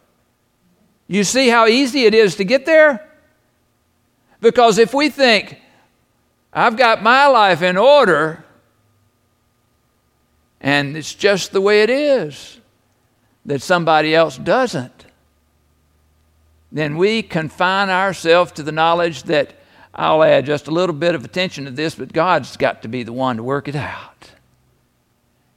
You 1.07 1.23
see 1.23 1.47
how 1.47 1.67
easy 1.67 2.03
it 2.03 2.13
is 2.13 2.35
to 2.35 2.43
get 2.43 2.65
there? 2.65 3.09
Because 4.41 4.77
if 4.77 4.93
we 4.93 5.07
think, 5.09 5.61
I've 6.57 6.77
got 6.77 7.03
my 7.03 7.27
life 7.27 7.61
in 7.61 7.75
order, 7.75 8.45
and 10.61 10.95
it's 10.95 11.13
just 11.13 11.51
the 11.51 11.59
way 11.59 11.83
it 11.83 11.89
is, 11.89 12.61
that 13.45 13.61
somebody 13.61 14.15
else 14.15 14.37
doesn't, 14.37 15.05
then 16.71 16.95
we 16.95 17.21
confine 17.21 17.89
ourselves 17.89 18.53
to 18.53 18.63
the 18.63 18.71
knowledge 18.71 19.23
that 19.23 19.53
I'll 19.93 20.23
add 20.23 20.45
just 20.45 20.67
a 20.67 20.71
little 20.71 20.95
bit 20.95 21.13
of 21.13 21.23
attention 21.23 21.65
to 21.65 21.71
this, 21.71 21.95
but 21.95 22.11
God's 22.11 22.57
got 22.57 22.81
to 22.81 22.87
be 22.87 23.03
the 23.03 23.13
one 23.13 23.37
to 23.37 23.43
work 23.43 23.67
it 23.67 23.75
out. 23.75 24.31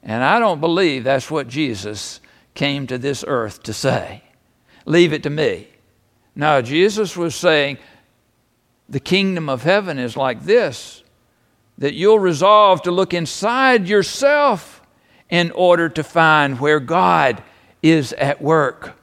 And 0.03 0.23
I 0.23 0.39
don't 0.39 0.61
believe 0.61 1.05
that's 1.05 1.31
what 1.31 1.49
Jesus 1.49 2.21
came 2.55 2.87
to 2.89 2.99
this 2.99 3.25
earth 3.27 3.63
to 3.65 3.73
say. 3.73 4.23
Leave 4.85 5.13
it 5.13 5.23
to 5.25 5.31
me. 5.31 5.69
No, 6.35 6.63
Jesus 6.63 7.17
was 7.17 7.35
saying, 7.35 7.79
the 8.89 9.01
kingdom 9.01 9.49
of 9.49 9.63
heaven 9.63 9.99
is 9.99 10.17
like 10.17 10.45
this 10.45 11.03
that 11.77 11.95
you'll 11.95 12.19
resolve 12.19 12.83
to 12.83 12.91
look 12.91 13.15
inside 13.15 13.89
yourself 13.89 14.83
in 15.31 15.51
order 15.53 15.89
to 15.89 16.03
find 16.03 16.59
where 16.59 16.81
God 16.81 17.43
is 17.83 18.13
at 18.15 18.43
work. 18.43 18.99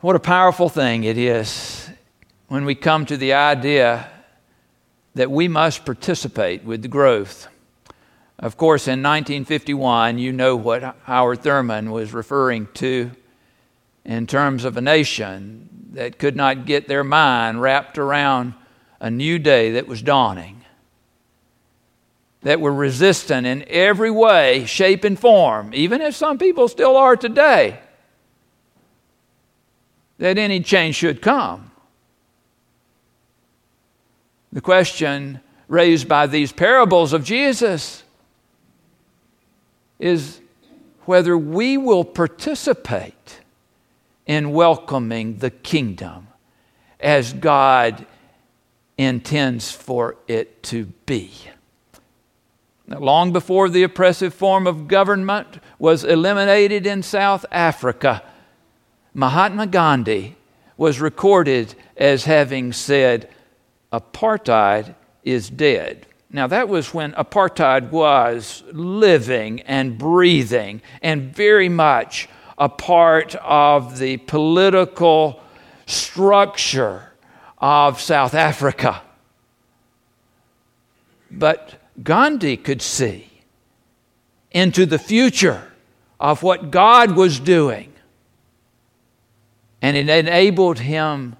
What 0.00 0.16
a 0.16 0.20
powerful 0.20 0.68
thing 0.68 1.04
it 1.04 1.18
is 1.18 1.90
when 2.48 2.64
we 2.64 2.74
come 2.74 3.04
to 3.06 3.16
the 3.16 3.34
idea 3.34 4.08
that 5.14 5.30
we 5.30 5.46
must 5.46 5.84
participate 5.84 6.64
with 6.64 6.82
the 6.82 6.88
growth. 6.88 7.48
Of 8.38 8.56
course, 8.56 8.88
in 8.88 9.02
1951, 9.02 10.18
you 10.18 10.32
know 10.32 10.56
what 10.56 10.96
Howard 11.04 11.42
Thurman 11.42 11.90
was 11.90 12.14
referring 12.14 12.66
to 12.74 13.10
in 14.04 14.26
terms 14.26 14.64
of 14.64 14.76
a 14.76 14.80
nation 14.80 15.68
that 15.92 16.18
could 16.18 16.36
not 16.36 16.66
get 16.66 16.88
their 16.88 17.04
mind 17.04 17.60
wrapped 17.60 17.98
around 17.98 18.54
a 19.00 19.10
new 19.10 19.38
day 19.38 19.72
that 19.72 19.86
was 19.86 20.02
dawning, 20.02 20.62
that 22.42 22.60
were 22.60 22.72
resistant 22.72 23.46
in 23.46 23.64
every 23.68 24.10
way, 24.10 24.64
shape, 24.64 25.04
and 25.04 25.18
form, 25.18 25.72
even 25.74 26.00
as 26.00 26.16
some 26.16 26.38
people 26.38 26.68
still 26.68 26.96
are 26.96 27.16
today 27.16 27.78
that 30.18 30.38
any 30.38 30.60
change 30.60 30.94
should 30.94 31.20
come. 31.20 31.72
The 34.52 34.60
question 34.60 35.40
raised 35.66 36.06
by 36.06 36.28
these 36.28 36.52
parables 36.52 37.12
of 37.12 37.24
Jesus 37.24 38.04
is 39.98 40.40
whether 41.06 41.36
we 41.36 41.76
will 41.76 42.04
participate 42.04 43.41
in 44.32 44.50
welcoming 44.52 45.36
the 45.36 45.50
kingdom 45.50 46.26
as 46.98 47.34
God 47.34 48.06
intends 48.96 49.70
for 49.70 50.16
it 50.26 50.62
to 50.62 50.86
be. 51.04 51.30
Now, 52.86 52.98
long 52.98 53.30
before 53.30 53.68
the 53.68 53.82
oppressive 53.82 54.32
form 54.32 54.66
of 54.66 54.88
government 54.88 55.58
was 55.78 56.02
eliminated 56.02 56.86
in 56.86 57.02
South 57.02 57.44
Africa, 57.52 58.22
Mahatma 59.12 59.66
Gandhi 59.66 60.36
was 60.78 60.98
recorded 60.98 61.74
as 61.98 62.24
having 62.24 62.72
said, 62.72 63.28
Apartheid 63.92 64.94
is 65.24 65.50
dead. 65.50 66.06
Now, 66.30 66.46
that 66.46 66.70
was 66.70 66.94
when 66.94 67.12
apartheid 67.12 67.90
was 67.90 68.62
living 68.72 69.60
and 69.62 69.98
breathing 69.98 70.80
and 71.02 71.34
very 71.34 71.68
much 71.68 72.30
a 72.58 72.68
part 72.68 73.34
of 73.36 73.98
the 73.98 74.16
political 74.18 75.40
structure 75.86 77.12
of 77.58 78.00
South 78.00 78.34
Africa. 78.34 79.02
But 81.30 81.80
Gandhi 82.02 82.56
could 82.56 82.82
see 82.82 83.28
into 84.50 84.86
the 84.86 84.98
future 84.98 85.72
of 86.20 86.42
what 86.42 86.70
God 86.70 87.16
was 87.16 87.40
doing 87.40 87.92
and 89.82 89.96
it 89.96 90.08
enabled 90.08 90.78
him 90.78 91.36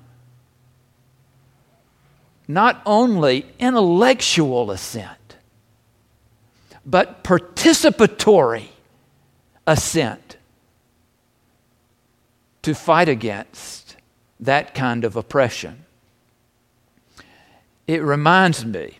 not 2.48 2.82
only 2.84 3.46
intellectual 3.60 4.72
assent, 4.72 5.36
but 6.84 7.22
participatory 7.22 8.66
assent 9.66 10.36
to 12.62 12.74
fight 12.74 13.08
against 13.08 13.96
that 14.40 14.74
kind 14.74 15.04
of 15.04 15.16
oppression. 15.16 15.84
It 17.86 18.02
reminds 18.02 18.64
me 18.64 18.98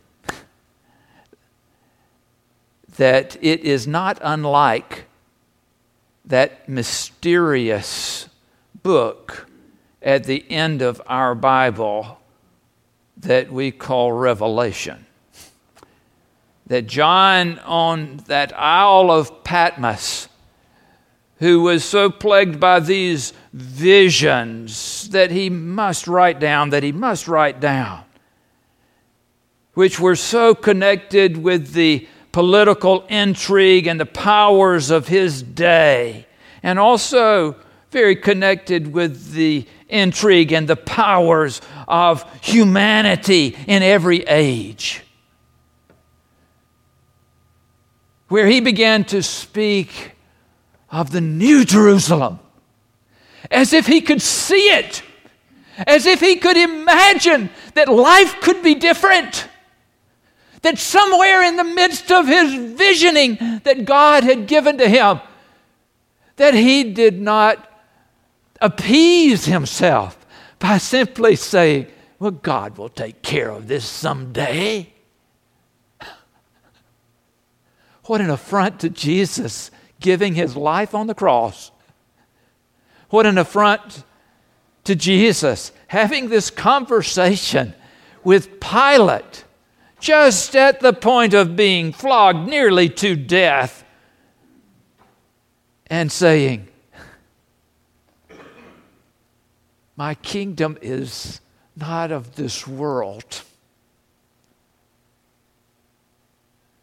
that 2.97 3.37
it 3.41 3.61
is 3.61 3.87
not 3.87 4.19
unlike 4.23 5.07
that 6.25 6.69
mysterious 6.69 8.29
book 8.83 9.47
at 10.03 10.25
the 10.25 10.45
end 10.51 10.83
of 10.83 11.01
our 11.07 11.35
Bible 11.35 12.19
that 13.17 13.53
we 13.53 13.71
call 13.71 14.13
Revelation. 14.13 15.07
That 16.67 16.87
John, 16.87 17.59
on 17.61 18.19
that 18.27 18.57
Isle 18.59 19.11
of 19.11 19.45
Patmos, 19.45 20.29
who 21.43 21.61
was 21.61 21.85
so 21.85 22.09
plagued 22.09 22.61
by 22.61 22.79
these 22.79 23.33
visions 23.53 25.09
that 25.09 25.33
he 25.33 25.51
must 25.51 26.07
write 26.07 26.39
down, 26.39 26.71
that 26.71 26.85
he 26.85 26.93
must 26.93 27.27
write 27.27 27.59
down, 27.59 28.01
which 29.75 29.99
were 29.99 30.15
so 30.15 30.55
connected 30.55 31.37
with 31.37 31.73
the 31.73 32.07
political 32.31 33.05
intrigue 33.09 33.89
and 33.89 33.99
the 33.99 34.07
powers 34.07 34.89
of 34.89 35.09
his 35.09 35.43
day, 35.43 36.25
and 36.63 36.79
also 36.79 37.57
very 37.91 38.15
connected 38.15 38.93
with 38.93 39.33
the 39.33 39.67
intrigue 39.89 40.53
and 40.53 40.69
the 40.69 40.77
powers 40.77 41.61
of 41.89 42.25
humanity 42.41 43.57
in 43.67 43.83
every 43.83 44.21
age. 44.29 45.03
Where 48.29 48.47
he 48.47 48.61
began 48.61 49.03
to 49.07 49.25
speak 49.25 50.12
of 50.93 51.11
the 51.11 51.23
New 51.23 51.65
Jerusalem 51.65 52.39
as 53.51 53.73
if 53.73 53.87
he 53.87 54.01
could 54.01 54.23
see 54.23 54.71
it, 54.71 55.03
as 55.87 56.07
if 56.07 56.21
he 56.21 56.37
could 56.37 56.57
imagine 56.57 57.51
that 57.75 57.89
life 57.89 58.41
could 58.41 58.63
be 58.63 58.75
different. 58.75 59.49
That 60.61 60.79
somewhere 60.79 61.43
in 61.43 61.57
the 61.57 61.65
midst 61.65 62.13
of 62.13 62.29
his 62.29 62.55
visioning 62.77 63.61
that 63.65 63.85
God 63.85 64.23
had 64.23 64.47
given 64.47 64.79
to 64.79 64.89
him, 64.89 65.21
that 66.37 66.55
he 66.55 66.93
did 66.93 67.21
not 67.21 67.69
appease 68.61 69.47
himself 69.47 70.25
by 70.61 70.79
simply 70.79 71.35
saying, 71.35 71.89
Well, 72.21 72.31
God 72.31 72.79
will 72.79 72.89
take 72.89 73.23
care 73.23 73.51
of 73.51 73.67
this 73.67 73.85
someday. 73.85 74.93
What 78.07 78.21
an 78.21 78.31
affront 78.31 78.81
to 78.81 78.89
Jesus 78.89 79.71
giving 80.03 80.35
his 80.35 80.57
life 80.57 80.95
on 80.95 81.07
the 81.07 81.15
cross. 81.15 81.71
What 83.09 83.27
an 83.27 83.39
affront 83.39 84.05
to 84.85 84.95
Jesus 84.95 85.73
having 85.87 86.29
this 86.29 86.51
conversation 86.51 87.75
with 88.25 88.61
Pilate 88.61 89.45
just 90.01 90.57
at 90.57 90.81
the 90.81 90.93
point 90.93 91.33
of 91.33 91.55
being 91.55 91.93
flogged 91.93 92.49
nearly 92.49 92.89
to 92.89 93.15
death 93.15 93.85
and 95.87 96.11
saying, 96.11 96.67
My 99.97 100.15
kingdom 100.17 100.79
is 100.83 101.41
not 101.77 102.11
of 102.11 102.35
this 102.35 102.67
world. 102.67 103.43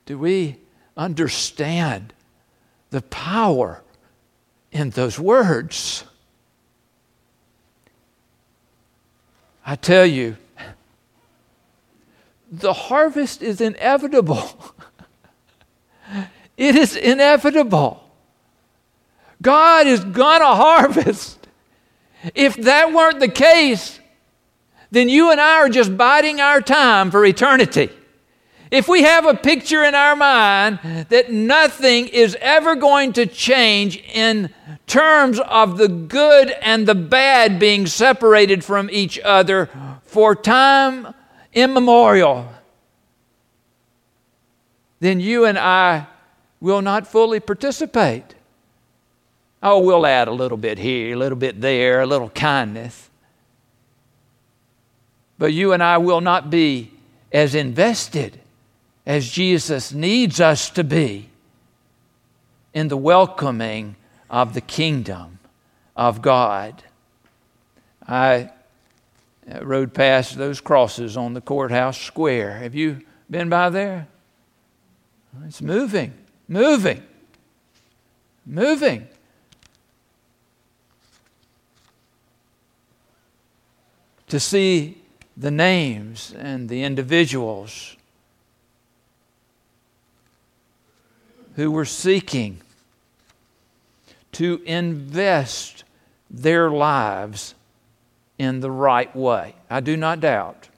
Do 0.06 0.18
we 0.18 0.58
understand 0.96 2.14
the 2.90 3.02
power 3.02 3.82
in 4.72 4.92
those 4.92 5.20
words? 5.20 6.04
I 9.66 9.76
tell 9.76 10.06
you, 10.06 10.38
the 12.52 12.74
harvest 12.74 13.42
is 13.42 13.62
inevitable. 13.62 14.42
it 16.58 16.76
is 16.76 16.96
inevitable. 16.96 18.04
God 19.42 19.88
is 19.88 20.04
going 20.04 20.42
to 20.42 20.48
harvest. 20.48 21.48
If 22.36 22.56
that 22.58 22.92
weren't 22.92 23.20
the 23.20 23.30
case, 23.30 24.00
then 24.92 25.08
you 25.08 25.32
and 25.32 25.40
I 25.40 25.58
are 25.58 25.70
just 25.70 25.96
biding 25.96 26.42
our 26.42 26.62
time 26.62 27.12
for 27.12 27.24
eternity. 27.24 27.90
If 28.72 28.88
we 28.88 29.02
have 29.02 29.26
a 29.26 29.34
picture 29.34 29.84
in 29.84 29.96
our 29.96 30.16
mind 30.16 31.08
that 31.10 31.32
nothing 31.32 32.08
is 32.08 32.38
ever 32.40 32.76
going 32.76 33.14
to 33.14 33.26
change 33.26 33.98
in 34.14 34.54
terms 34.86 35.40
of 35.40 35.78
the 35.78 35.88
good 35.88 36.52
and 36.62 36.88
the 36.88 36.94
bad 36.94 37.58
being 37.58 37.88
separated 37.88 38.64
from 38.64 38.90
each 38.92 39.20
other 39.20 39.70
for 40.04 40.36
time 40.36 41.16
immemorial, 41.54 42.54
then 45.00 45.20
you 45.20 45.46
and 45.46 45.58
I 45.58 46.06
will 46.60 46.84
not 46.84 47.08
fully 47.08 47.40
participate. 47.40 48.36
Oh, 49.64 49.80
we'll 49.80 50.06
add 50.06 50.28
a 50.28 50.32
little 50.32 50.58
bit 50.58 50.78
here, 50.78 51.16
a 51.16 51.18
little 51.18 51.38
bit 51.38 51.60
there, 51.60 52.02
a 52.02 52.06
little 52.06 52.30
kindness. 52.30 53.10
But 55.40 55.54
you 55.54 55.74
and 55.74 55.82
I 55.82 55.98
will 55.98 56.22
not 56.22 56.52
be 56.52 56.92
as 57.32 57.56
invested 57.56 58.40
as 59.10 59.28
Jesus 59.28 59.92
needs 59.92 60.40
us 60.40 60.70
to 60.70 60.84
be 60.84 61.30
in 62.76 62.90
the 62.90 62.96
welcoming 62.96 63.96
of 64.30 64.54
the 64.54 64.62
kingdom 64.62 65.40
of 65.96 66.22
God. 66.22 66.84
I 68.08 68.52
uh, 69.52 69.66
rode 69.66 69.96
past 69.96 70.38
those 70.38 70.62
crosses 70.62 71.18
on 71.18 71.34
the 71.34 71.42
courthouse 71.42 72.00
square. 72.00 72.60
Have 72.60 72.76
you 72.76 73.02
been 73.28 73.50
by 73.50 73.72
there? 73.72 74.08
It's 75.44 75.60
moving, 75.60 76.14
moving, 76.48 77.02
moving. 78.46 79.08
To 84.28 84.40
see 84.40 85.02
the 85.36 85.50
names 85.50 86.32
and 86.38 86.70
the 86.70 86.84
individuals 86.84 87.96
who 91.60 91.70
were 91.70 91.84
seeking 91.84 92.62
to 94.32 94.62
invest 94.66 95.84
their 96.30 96.72
lives 96.72 97.54
in 98.38 98.62
the 98.62 98.72
right 98.72 99.14
way. 99.14 99.54
I 99.70 99.82
do 99.82 99.98
not 99.98 100.22
doubt 100.22 100.70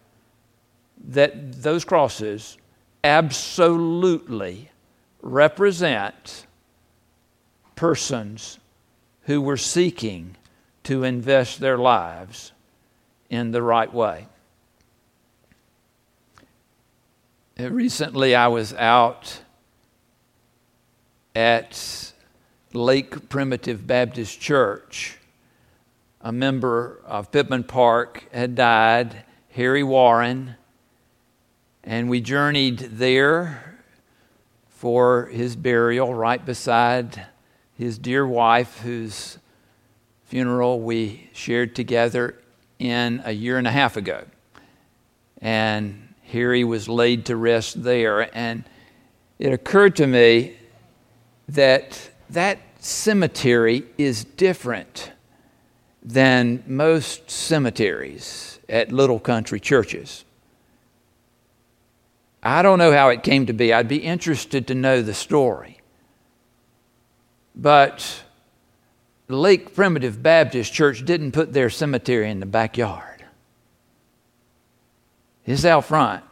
that 1.09 1.61
those 1.61 1.85
crosses 1.85 2.57
absolutely 3.03 4.71
represent 5.21 6.47
persons 7.75 8.57
who 9.25 9.39
were 9.39 9.57
seeking 9.57 10.35
to 10.85 11.03
invest 11.03 11.59
their 11.59 11.77
lives 11.77 12.53
in 13.29 13.51
the 13.51 13.61
right 13.61 13.93
way. 13.93 14.25
Uh, 17.59 17.69
recently, 17.69 18.33
I 18.33 18.47
was 18.47 18.73
out 18.73 19.41
at 21.35 22.13
Lake 22.73 23.29
Primitive 23.29 23.87
Baptist 23.87 24.39
Church. 24.39 25.17
A 26.21 26.31
member 26.31 26.99
of 27.05 27.31
Pittman 27.31 27.63
Park 27.63 28.25
had 28.31 28.55
died, 28.55 29.23
Harry 29.51 29.83
Warren, 29.83 30.55
and 31.83 32.09
we 32.09 32.21
journeyed 32.21 32.77
there 32.77 33.77
for 34.69 35.25
his 35.27 35.55
burial 35.55 36.13
right 36.13 36.45
beside 36.45 37.27
his 37.77 37.97
dear 37.97 38.25
wife, 38.27 38.79
whose 38.81 39.39
funeral 40.25 40.79
we 40.79 41.29
shared 41.33 41.75
together 41.75 42.35
in 42.77 43.21
a 43.25 43.31
year 43.31 43.57
and 43.57 43.67
a 43.67 43.71
half 43.71 43.97
ago. 43.97 44.23
And 45.41 46.13
Harry 46.27 46.63
was 46.63 46.87
laid 46.87 47.25
to 47.25 47.35
rest 47.35 47.83
there. 47.83 48.35
And 48.35 48.63
it 49.39 49.51
occurred 49.51 49.95
to 49.97 50.07
me 50.07 50.55
that 51.53 52.09
that 52.29 52.59
cemetery 52.79 53.83
is 53.97 54.23
different 54.23 55.11
than 56.01 56.63
most 56.65 57.29
cemeteries 57.29 58.59
at 58.67 58.91
little 58.91 59.19
country 59.19 59.59
churches. 59.59 60.25
I 62.41 62.63
don't 62.63 62.79
know 62.79 62.91
how 62.91 63.09
it 63.09 63.21
came 63.21 63.45
to 63.45 63.53
be. 63.53 63.71
I'd 63.71 63.87
be 63.87 63.97
interested 63.97 64.67
to 64.67 64.75
know 64.75 65.01
the 65.01 65.13
story. 65.13 65.79
But 67.53 68.23
Lake 69.27 69.75
Primitive 69.75 70.23
Baptist 70.23 70.73
Church 70.73 71.05
didn't 71.05 71.33
put 71.33 71.53
their 71.53 71.69
cemetery 71.69 72.31
in 72.31 72.39
the 72.39 72.45
backyard. 72.45 73.25
It's 75.45 75.65
out 75.65 75.85
front 75.85 76.23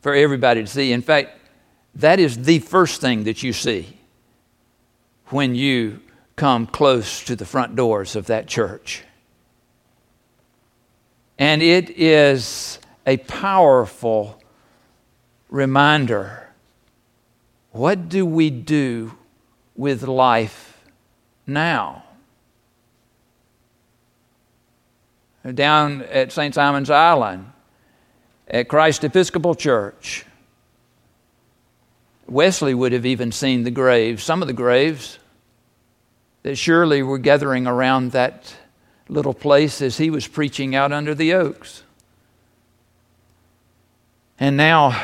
for 0.00 0.14
everybody 0.14 0.62
to 0.62 0.66
see. 0.66 0.92
In 0.92 1.02
fact, 1.02 1.38
that 1.94 2.18
is 2.18 2.44
the 2.44 2.58
first 2.60 3.00
thing 3.00 3.24
that 3.24 3.42
you 3.42 3.52
see 3.52 3.96
when 5.26 5.54
you 5.54 6.00
come 6.36 6.66
close 6.66 7.24
to 7.24 7.36
the 7.36 7.44
front 7.44 7.76
doors 7.76 8.16
of 8.16 8.26
that 8.26 8.46
church. 8.46 9.02
And 11.38 11.62
it 11.62 11.90
is 11.90 12.78
a 13.06 13.16
powerful 13.16 14.40
reminder. 15.48 16.48
What 17.72 18.08
do 18.08 18.24
we 18.24 18.50
do 18.50 19.12
with 19.74 20.02
life 20.02 20.82
now? 21.46 22.04
Down 25.54 26.02
at 26.02 26.30
St. 26.30 26.54
Simon's 26.54 26.90
Island, 26.90 27.50
at 28.46 28.68
Christ 28.68 29.02
Episcopal 29.02 29.54
Church, 29.54 30.24
Wesley 32.26 32.74
would 32.74 32.92
have 32.92 33.06
even 33.06 33.32
seen 33.32 33.64
the 33.64 33.70
graves, 33.70 34.22
some 34.22 34.42
of 34.42 34.48
the 34.48 34.54
graves 34.54 35.18
that 36.42 36.56
surely 36.56 37.02
were 37.02 37.18
gathering 37.18 37.66
around 37.66 38.12
that 38.12 38.54
little 39.08 39.34
place 39.34 39.82
as 39.82 39.98
he 39.98 40.10
was 40.10 40.26
preaching 40.26 40.74
out 40.74 40.92
under 40.92 41.14
the 41.14 41.34
oaks. 41.34 41.82
And 44.38 44.56
now 44.56 45.00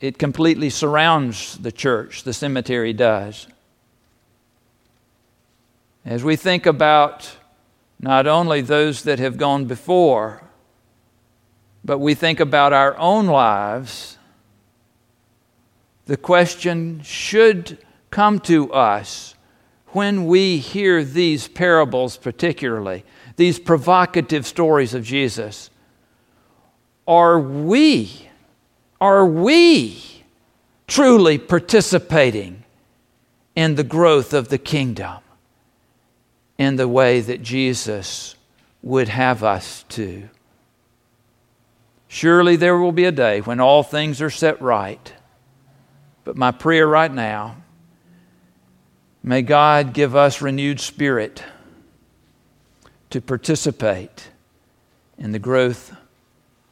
it 0.00 0.18
completely 0.18 0.70
surrounds 0.70 1.58
the 1.58 1.72
church, 1.72 2.22
the 2.22 2.32
cemetery 2.32 2.92
does. 2.92 3.46
As 6.04 6.22
we 6.22 6.36
think 6.36 6.64
about 6.64 7.36
not 8.00 8.26
only 8.26 8.60
those 8.60 9.02
that 9.02 9.18
have 9.18 9.36
gone 9.36 9.64
before, 9.64 10.42
but 11.84 11.98
we 11.98 12.14
think 12.14 12.38
about 12.38 12.72
our 12.72 12.96
own 12.96 13.26
lives 13.26 14.17
the 16.08 16.16
question 16.16 17.00
should 17.04 17.78
come 18.10 18.40
to 18.40 18.72
us 18.72 19.36
when 19.88 20.26
we 20.26 20.58
hear 20.58 21.04
these 21.04 21.46
parables, 21.46 22.16
particularly, 22.16 23.04
these 23.36 23.58
provocative 23.58 24.46
stories 24.46 24.94
of 24.94 25.04
Jesus. 25.04 25.70
Are 27.06 27.38
we, 27.38 28.28
are 29.00 29.24
we 29.24 30.24
truly 30.88 31.38
participating 31.38 32.64
in 33.54 33.74
the 33.74 33.84
growth 33.84 34.32
of 34.32 34.48
the 34.48 34.58
kingdom 34.58 35.18
in 36.56 36.76
the 36.76 36.88
way 36.88 37.20
that 37.20 37.42
Jesus 37.42 38.34
would 38.82 39.08
have 39.08 39.44
us 39.44 39.84
to. 39.90 40.28
Surely 42.08 42.56
there 42.56 42.78
will 42.78 42.92
be 42.92 43.04
a 43.04 43.12
day 43.12 43.40
when 43.42 43.60
all 43.60 43.82
things 43.82 44.22
are 44.22 44.30
set 44.30 44.60
right. 44.62 45.12
But 46.28 46.36
my 46.36 46.50
prayer 46.50 46.86
right 46.86 47.10
now, 47.10 47.56
may 49.22 49.40
God 49.40 49.94
give 49.94 50.14
us 50.14 50.42
renewed 50.42 50.78
spirit 50.78 51.42
to 53.08 53.22
participate 53.22 54.28
in 55.16 55.32
the 55.32 55.38
growth 55.38 55.96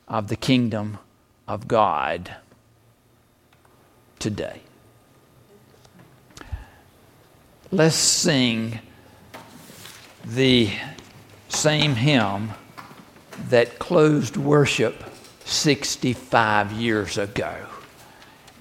of 0.09 0.28
the 0.28 0.36
kingdom 0.36 0.98
of 1.48 1.68
God 1.68 2.36
today. 4.18 4.61
Let's 7.72 7.96
sing 7.96 8.80
the 10.22 10.70
same 11.48 11.94
hymn 11.94 12.50
that 13.48 13.78
closed 13.78 14.36
worship 14.36 15.02
65 15.46 16.72
years 16.72 17.16
ago 17.16 17.57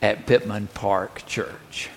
at 0.05 0.27
Pittman 0.27 0.67
Park 0.67 1.25
Church. 1.25 1.89